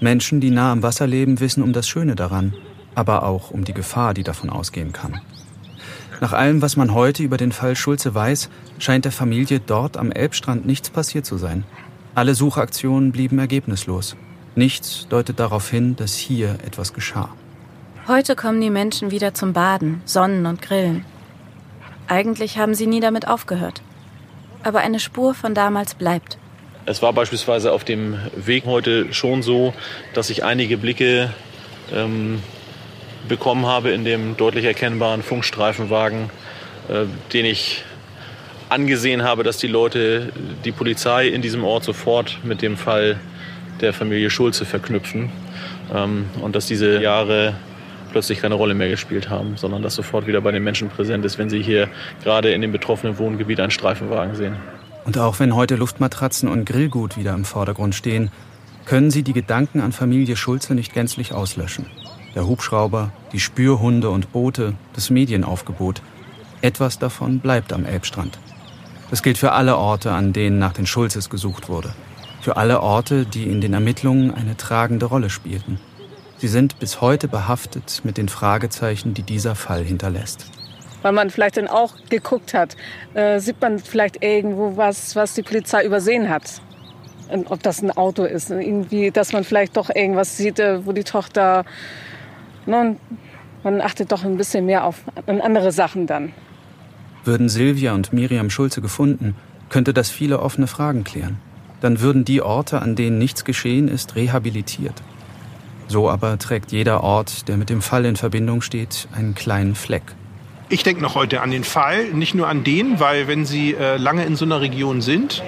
Menschen, 0.01 0.39
die 0.39 0.49
nah 0.49 0.71
am 0.71 0.83
Wasser 0.83 1.07
leben, 1.07 1.39
wissen 1.39 1.63
um 1.63 1.73
das 1.73 1.87
Schöne 1.87 2.15
daran, 2.15 2.53
aber 2.95 3.23
auch 3.23 3.51
um 3.51 3.63
die 3.63 3.73
Gefahr, 3.73 4.13
die 4.13 4.23
davon 4.23 4.49
ausgehen 4.49 4.93
kann. 4.93 5.21
Nach 6.21 6.33
allem, 6.33 6.61
was 6.61 6.75
man 6.75 6.93
heute 6.93 7.23
über 7.23 7.37
den 7.37 7.51
Fall 7.51 7.75
Schulze 7.75 8.13
weiß, 8.13 8.49
scheint 8.77 9.05
der 9.05 9.11
Familie 9.11 9.59
dort 9.59 9.95
am 9.97 10.11
Elbstrand 10.11 10.65
nichts 10.65 10.89
passiert 10.89 11.25
zu 11.25 11.37
sein. 11.37 11.63
Alle 12.15 12.35
Suchaktionen 12.35 13.11
blieben 13.11 13.39
ergebnislos. 13.39 14.17
Nichts 14.55 15.07
deutet 15.09 15.39
darauf 15.39 15.69
hin, 15.69 15.95
dass 15.95 16.15
hier 16.15 16.57
etwas 16.65 16.93
geschah. 16.93 17.29
Heute 18.07 18.35
kommen 18.35 18.59
die 18.59 18.69
Menschen 18.69 19.11
wieder 19.11 19.33
zum 19.33 19.53
Baden, 19.53 20.01
Sonnen 20.05 20.45
und 20.45 20.61
Grillen. 20.61 21.05
Eigentlich 22.07 22.57
haben 22.57 22.73
sie 22.73 22.87
nie 22.87 22.99
damit 22.99 23.27
aufgehört. 23.27 23.81
Aber 24.63 24.79
eine 24.79 24.99
Spur 24.99 25.33
von 25.33 25.53
damals 25.53 25.93
bleibt. 25.93 26.37
Es 26.89 27.03
war 27.03 27.13
beispielsweise 27.13 27.71
auf 27.71 27.83
dem 27.83 28.17
Weg 28.35 28.65
heute 28.65 29.13
schon 29.13 29.43
so, 29.43 29.75
dass 30.15 30.31
ich 30.31 30.43
einige 30.43 30.75
Blicke 30.75 31.31
ähm, 31.93 32.41
bekommen 33.27 33.67
habe 33.67 33.91
in 33.91 34.05
dem 34.05 34.37
deutlich 34.37 34.65
erkennbaren 34.65 35.21
Funkstreifenwagen, 35.21 36.31
äh, 36.89 37.05
den 37.31 37.45
ich 37.45 37.83
angesehen 38.69 39.21
habe, 39.21 39.43
dass 39.43 39.57
die 39.57 39.67
Leute 39.67 40.33
die 40.65 40.71
Polizei 40.71 41.27
in 41.27 41.43
diesem 41.43 41.63
Ort 41.63 41.83
sofort 41.83 42.39
mit 42.43 42.63
dem 42.63 42.75
Fall 42.75 43.19
der 43.81 43.93
Familie 43.93 44.31
Schulze 44.31 44.65
verknüpfen 44.65 45.31
ähm, 45.93 46.25
und 46.41 46.55
dass 46.55 46.65
diese 46.65 46.99
Jahre 47.03 47.53
plötzlich 48.11 48.41
keine 48.41 48.55
Rolle 48.55 48.73
mehr 48.73 48.89
gespielt 48.89 49.29
haben, 49.29 49.57
sondern 49.57 49.83
dass 49.83 49.93
sofort 49.93 50.25
wieder 50.25 50.41
bei 50.41 50.51
den 50.51 50.63
Menschen 50.63 50.89
präsent 50.89 51.23
ist, 51.23 51.37
wenn 51.37 51.51
sie 51.51 51.61
hier 51.61 51.87
gerade 52.23 52.51
in 52.51 52.61
dem 52.61 52.71
betroffenen 52.71 53.19
Wohngebiet 53.19 53.59
einen 53.59 53.69
Streifenwagen 53.69 54.33
sehen. 54.33 54.55
Und 55.09 55.17
auch 55.17 55.39
wenn 55.39 55.55
heute 55.55 55.75
Luftmatratzen 55.75 56.47
und 56.47 56.65
Grillgut 56.65 57.17
wieder 57.17 57.33
im 57.33 57.43
Vordergrund 57.43 57.95
stehen, 57.95 58.29
können 58.85 59.09
sie 59.09 59.23
die 59.23 59.33
Gedanken 59.33 59.81
an 59.81 59.91
Familie 59.91 60.35
Schulze 60.35 60.75
nicht 60.75 60.93
gänzlich 60.93 61.33
auslöschen. 61.33 61.87
Der 62.35 62.45
Hubschrauber, 62.45 63.11
die 63.33 63.39
Spürhunde 63.39 64.11
und 64.11 64.31
Boote, 64.31 64.75
das 64.93 65.09
Medienaufgebot. 65.09 66.03
Etwas 66.61 66.99
davon 66.99 67.39
bleibt 67.39 67.73
am 67.73 67.85
Elbstrand. 67.85 68.37
Das 69.09 69.23
gilt 69.23 69.39
für 69.39 69.53
alle 69.53 69.77
Orte, 69.77 70.11
an 70.11 70.31
denen 70.31 70.59
nach 70.59 70.73
den 70.73 70.85
Schulzes 70.85 71.31
gesucht 71.31 71.69
wurde. 71.69 71.95
Für 72.41 72.57
alle 72.57 72.79
Orte, 72.79 73.25
die 73.25 73.45
in 73.45 73.61
den 73.61 73.73
Ermittlungen 73.73 74.31
eine 74.31 74.57
tragende 74.57 75.07
Rolle 75.07 75.31
spielten. 75.31 75.79
Sie 76.37 76.47
sind 76.47 76.77
bis 76.77 77.01
heute 77.01 77.27
behaftet 77.27 78.01
mit 78.03 78.17
den 78.17 78.29
Fragezeichen, 78.29 79.15
die 79.15 79.23
dieser 79.23 79.55
Fall 79.55 79.83
hinterlässt 79.83 80.51
weil 81.01 81.11
man 81.11 81.29
vielleicht 81.29 81.57
dann 81.57 81.67
auch 81.67 81.93
geguckt 82.09 82.53
hat, 82.53 82.75
äh, 83.13 83.39
sieht 83.39 83.61
man 83.61 83.79
vielleicht 83.79 84.23
irgendwo 84.23 84.77
was, 84.77 85.15
was 85.15 85.33
die 85.33 85.43
Polizei 85.43 85.85
übersehen 85.85 86.29
hat. 86.29 86.61
Und 87.29 87.51
ob 87.51 87.61
das 87.61 87.81
ein 87.81 87.91
Auto 87.91 88.23
ist, 88.23 88.49
irgendwie, 88.49 89.11
dass 89.11 89.33
man 89.33 89.43
vielleicht 89.43 89.77
doch 89.77 89.89
irgendwas 89.93 90.37
sieht, 90.37 90.59
äh, 90.59 90.85
wo 90.85 90.91
die 90.91 91.03
Tochter, 91.03 91.63
ne, 92.65 92.95
man 93.63 93.81
achtet 93.81 94.11
doch 94.11 94.23
ein 94.23 94.37
bisschen 94.37 94.65
mehr 94.65 94.83
auf 94.83 95.03
andere 95.27 95.71
Sachen 95.71 96.07
dann. 96.07 96.33
Würden 97.23 97.49
Silvia 97.49 97.93
und 97.93 98.13
Miriam 98.13 98.49
Schulze 98.49 98.81
gefunden, 98.81 99.35
könnte 99.69 99.93
das 99.93 100.09
viele 100.09 100.39
offene 100.39 100.67
Fragen 100.67 101.03
klären. 101.03 101.37
Dann 101.81 102.01
würden 102.01 102.25
die 102.25 102.41
Orte, 102.41 102.81
an 102.81 102.95
denen 102.95 103.17
nichts 103.17 103.45
geschehen 103.45 103.87
ist, 103.87 104.15
rehabilitiert. 104.15 104.95
So 105.87 106.09
aber 106.09 106.37
trägt 106.37 106.71
jeder 106.71 107.03
Ort, 107.03 107.47
der 107.47 107.57
mit 107.57 107.69
dem 107.69 107.81
Fall 107.81 108.05
in 108.05 108.15
Verbindung 108.15 108.61
steht, 108.61 109.07
einen 109.13 109.35
kleinen 109.35 109.75
Fleck. 109.75 110.03
Ich 110.71 110.83
denke 110.83 111.01
noch 111.01 111.15
heute 111.15 111.41
an 111.41 111.49
den 111.49 111.63
Fall, 111.63 112.09
nicht 112.13 112.35
nur 112.35 112.47
an 112.47 112.63
den, 112.63 112.99
weil 112.99 113.27
wenn 113.27 113.43
Sie 113.43 113.73
äh, 113.73 113.97
lange 113.97 114.23
in 114.25 114.35
so 114.35 114.45
einer 114.45 114.61
Region 114.61 115.01
sind, 115.01 115.41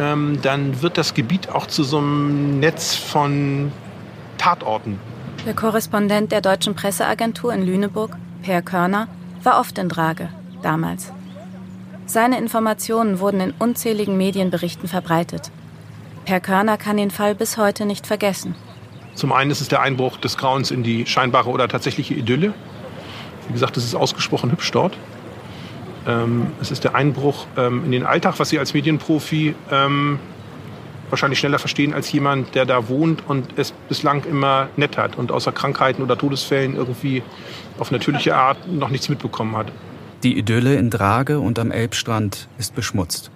ähm, 0.00 0.38
dann 0.40 0.80
wird 0.80 0.96
das 0.96 1.12
Gebiet 1.12 1.50
auch 1.50 1.66
zu 1.66 1.84
so 1.84 1.98
einem 1.98 2.58
Netz 2.58 2.94
von 2.96 3.70
Tatorten. 4.38 4.98
Der 5.44 5.52
Korrespondent 5.52 6.32
der 6.32 6.40
deutschen 6.40 6.74
Presseagentur 6.74 7.52
in 7.52 7.66
Lüneburg, 7.66 8.16
Per 8.42 8.62
Körner, 8.62 9.08
war 9.42 9.60
oft 9.60 9.76
in 9.76 9.90
Drage, 9.90 10.30
damals. 10.62 11.12
Seine 12.06 12.38
Informationen 12.38 13.20
wurden 13.20 13.40
in 13.40 13.54
unzähligen 13.58 14.16
Medienberichten 14.16 14.88
verbreitet. 14.88 15.50
Per 16.24 16.40
Körner 16.40 16.78
kann 16.78 16.96
den 16.96 17.10
Fall 17.10 17.34
bis 17.34 17.58
heute 17.58 17.84
nicht 17.84 18.06
vergessen. 18.06 18.54
Zum 19.14 19.32
einen 19.32 19.50
ist 19.50 19.60
es 19.60 19.68
der 19.68 19.82
Einbruch 19.82 20.16
des 20.16 20.38
Grauens 20.38 20.70
in 20.70 20.82
die 20.82 21.04
scheinbare 21.04 21.50
oder 21.50 21.68
tatsächliche 21.68 22.14
Idylle. 22.14 22.54
Wie 23.48 23.54
gesagt, 23.54 23.76
es 23.76 23.84
ist 23.84 23.94
ausgesprochen 23.94 24.52
hübsch 24.52 24.70
dort. 24.70 24.96
Ähm, 26.06 26.48
es 26.60 26.70
ist 26.70 26.84
der 26.84 26.94
Einbruch 26.94 27.46
ähm, 27.56 27.84
in 27.84 27.92
den 27.92 28.04
Alltag, 28.04 28.38
was 28.38 28.50
Sie 28.50 28.58
als 28.58 28.74
Medienprofi 28.74 29.54
ähm, 29.70 30.18
wahrscheinlich 31.10 31.38
schneller 31.38 31.58
verstehen 31.58 31.94
als 31.94 32.12
jemand, 32.12 32.54
der 32.54 32.66
da 32.66 32.88
wohnt 32.88 33.22
und 33.26 33.46
es 33.56 33.72
bislang 33.88 34.24
immer 34.24 34.68
nett 34.76 34.98
hat 34.98 35.16
und 35.16 35.32
außer 35.32 35.52
Krankheiten 35.52 36.02
oder 36.02 36.16
Todesfällen 36.18 36.76
irgendwie 36.76 37.22
auf 37.78 37.90
natürliche 37.90 38.36
Art 38.36 38.70
noch 38.70 38.90
nichts 38.90 39.08
mitbekommen 39.08 39.56
hat. 39.56 39.72
Die 40.22 40.36
Idylle 40.36 40.74
in 40.76 40.90
Drage 40.90 41.40
und 41.40 41.58
am 41.58 41.70
Elbstrand 41.70 42.48
ist 42.58 42.74
beschmutzt. 42.74 43.30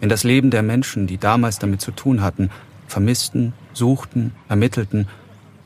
In 0.00 0.08
das 0.08 0.24
Leben 0.24 0.50
der 0.50 0.62
Menschen, 0.62 1.06
die 1.06 1.18
damals 1.18 1.58
damit 1.58 1.80
zu 1.80 1.90
tun 1.90 2.22
hatten, 2.22 2.50
vermissten, 2.86 3.52
suchten, 3.72 4.32
ermittelten, 4.48 5.08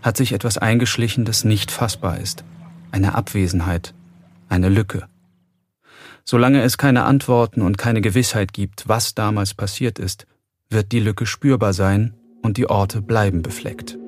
hat 0.03 0.17
sich 0.17 0.33
etwas 0.33 0.59
eingeschlichen, 0.59 1.25
das 1.25 1.45
nicht 1.45 1.71
fassbar 1.71 2.19
ist 2.19 2.45
eine 2.92 3.14
Abwesenheit, 3.14 3.94
eine 4.48 4.68
Lücke. 4.68 5.09
Solange 6.24 6.62
es 6.62 6.78
keine 6.78 7.05
Antworten 7.05 7.62
und 7.62 7.78
keine 7.78 8.00
Gewissheit 8.00 8.52
gibt, 8.52 8.88
was 8.88 9.14
damals 9.14 9.55
passiert 9.55 9.98
ist, 9.98 10.26
wird 10.70 10.92
die 10.92 11.00
Lücke 11.00 11.26
spürbar 11.26 11.72
sein 11.72 12.14
und 12.42 12.57
die 12.57 12.70
Orte 12.70 13.02
bleiben 13.02 13.42
befleckt. 13.42 13.98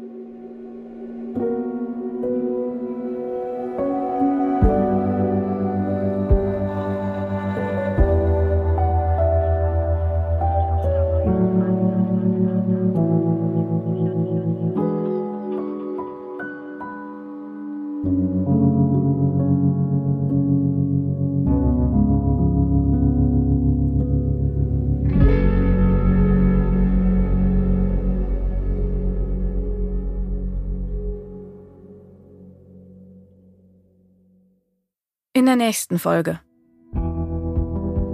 Der 35.58 35.66
nächsten 35.66 36.00
Folge. 36.00 36.40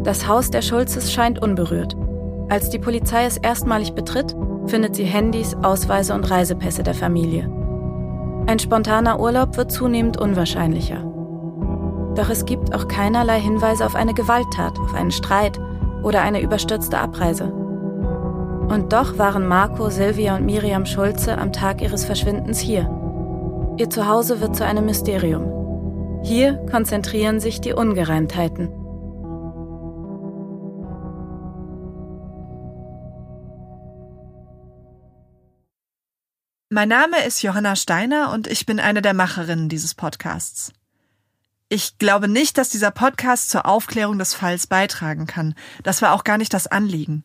Das 0.02 0.28
Haus 0.28 0.50
der 0.50 0.60
Schulzes 0.60 1.10
scheint 1.10 1.40
unberührt. 1.40 1.96
Als 2.50 2.68
die 2.68 2.78
Polizei 2.78 3.24
es 3.24 3.38
erstmalig 3.38 3.94
betritt, 3.94 4.36
findet 4.66 4.94
sie 4.94 5.04
Handys, 5.04 5.54
Ausweise 5.62 6.12
und 6.14 6.30
Reisepässe 6.30 6.82
der 6.82 6.94
Familie. 6.94 7.50
Ein 8.46 8.58
spontaner 8.58 9.20
Urlaub 9.20 9.56
wird 9.56 9.72
zunehmend 9.72 10.18
unwahrscheinlicher. 10.18 11.02
Doch 12.14 12.28
es 12.28 12.44
gibt 12.44 12.74
auch 12.74 12.88
keinerlei 12.88 13.40
Hinweise 13.40 13.86
auf 13.86 13.94
eine 13.94 14.12
Gewalttat, 14.12 14.78
auf 14.78 14.92
einen 14.94 15.12
Streit 15.12 15.58
oder 16.02 16.20
eine 16.20 16.42
überstürzte 16.42 16.98
Abreise. 16.98 17.44
Und 17.44 18.92
doch 18.92 19.16
waren 19.16 19.46
Marco, 19.46 19.88
Silvia 19.88 20.36
und 20.36 20.44
Miriam 20.44 20.84
Schulze 20.84 21.38
am 21.38 21.52
Tag 21.52 21.80
ihres 21.80 22.04
Verschwindens 22.04 22.58
hier. 22.58 22.90
Ihr 23.78 23.88
Zuhause 23.88 24.40
wird 24.42 24.56
zu 24.56 24.64
einem 24.64 24.84
Mysterium. 24.84 25.59
Hier 26.22 26.54
konzentrieren 26.70 27.40
sich 27.40 27.60
die 27.60 27.72
Ungereimtheiten. 27.72 28.68
Mein 36.68 36.88
Name 36.88 37.24
ist 37.26 37.42
Johanna 37.42 37.74
Steiner 37.74 38.32
und 38.32 38.46
ich 38.46 38.66
bin 38.66 38.78
eine 38.80 39.02
der 39.02 39.14
Macherinnen 39.14 39.68
dieses 39.68 39.94
Podcasts. 39.94 40.72
Ich 41.68 41.98
glaube 41.98 42.28
nicht, 42.28 42.58
dass 42.58 42.68
dieser 42.68 42.90
Podcast 42.90 43.48
zur 43.48 43.66
Aufklärung 43.66 44.18
des 44.18 44.34
Falls 44.34 44.66
beitragen 44.66 45.26
kann. 45.26 45.54
Das 45.82 46.02
war 46.02 46.12
auch 46.12 46.24
gar 46.24 46.36
nicht 46.36 46.52
das 46.52 46.66
Anliegen. 46.66 47.24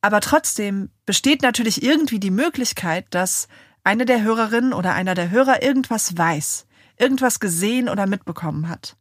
Aber 0.00 0.20
trotzdem 0.20 0.90
besteht 1.06 1.42
natürlich 1.42 1.82
irgendwie 1.82 2.20
die 2.20 2.30
Möglichkeit, 2.30 3.06
dass 3.10 3.48
eine 3.84 4.04
der 4.04 4.22
Hörerinnen 4.22 4.72
oder 4.72 4.94
einer 4.94 5.14
der 5.14 5.30
Hörer 5.30 5.62
irgendwas 5.62 6.16
weiß, 6.16 6.66
irgendwas 6.96 7.40
gesehen 7.40 7.88
oder 7.88 8.06
mitbekommen 8.06 8.68
hat. 8.68 8.96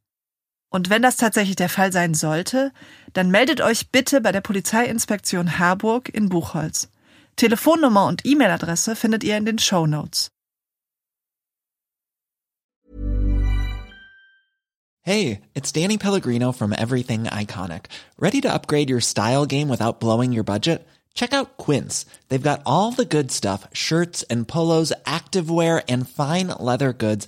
Und 0.69 0.89
wenn 0.89 1.01
das 1.01 1.17
tatsächlich 1.17 1.57
der 1.57 1.69
Fall 1.69 1.91
sein 1.91 2.13
sollte, 2.13 2.71
dann 3.13 3.29
meldet 3.29 3.59
euch 3.61 3.91
bitte 3.91 4.21
bei 4.21 4.31
der 4.31 4.41
Polizeiinspektion 4.41 5.59
Harburg 5.59 6.09
in 6.09 6.29
Buchholz. 6.29 6.89
Telefonnummer 7.35 8.05
und 8.05 8.25
E-Mail-Adresse 8.25 8.95
findet 8.95 9.23
ihr 9.23 9.37
in 9.37 9.45
den 9.45 9.59
Show 9.59 9.85
Notes. 9.85 10.29
Hey, 15.03 15.41
it's 15.55 15.71
Danny 15.71 15.97
Pellegrino 15.97 16.51
from 16.51 16.73
Everything 16.73 17.23
Iconic. 17.23 17.85
Ready 18.19 18.39
to 18.41 18.53
upgrade 18.53 18.89
your 18.89 19.01
style 19.01 19.47
game 19.47 19.67
without 19.67 19.99
blowing 19.99 20.31
your 20.31 20.43
budget? 20.43 20.87
Check 21.15 21.33
out 21.33 21.57
Quince. 21.57 22.05
They've 22.29 22.41
got 22.41 22.61
all 22.65 22.91
the 22.91 23.05
good 23.05 23.31
stuff 23.31 23.67
shirts 23.73 24.23
and 24.29 24.47
polos, 24.47 24.93
activewear, 25.05 25.83
and 25.89 26.07
fine 26.07 26.49
leather 26.59 26.93
goods, 26.93 27.27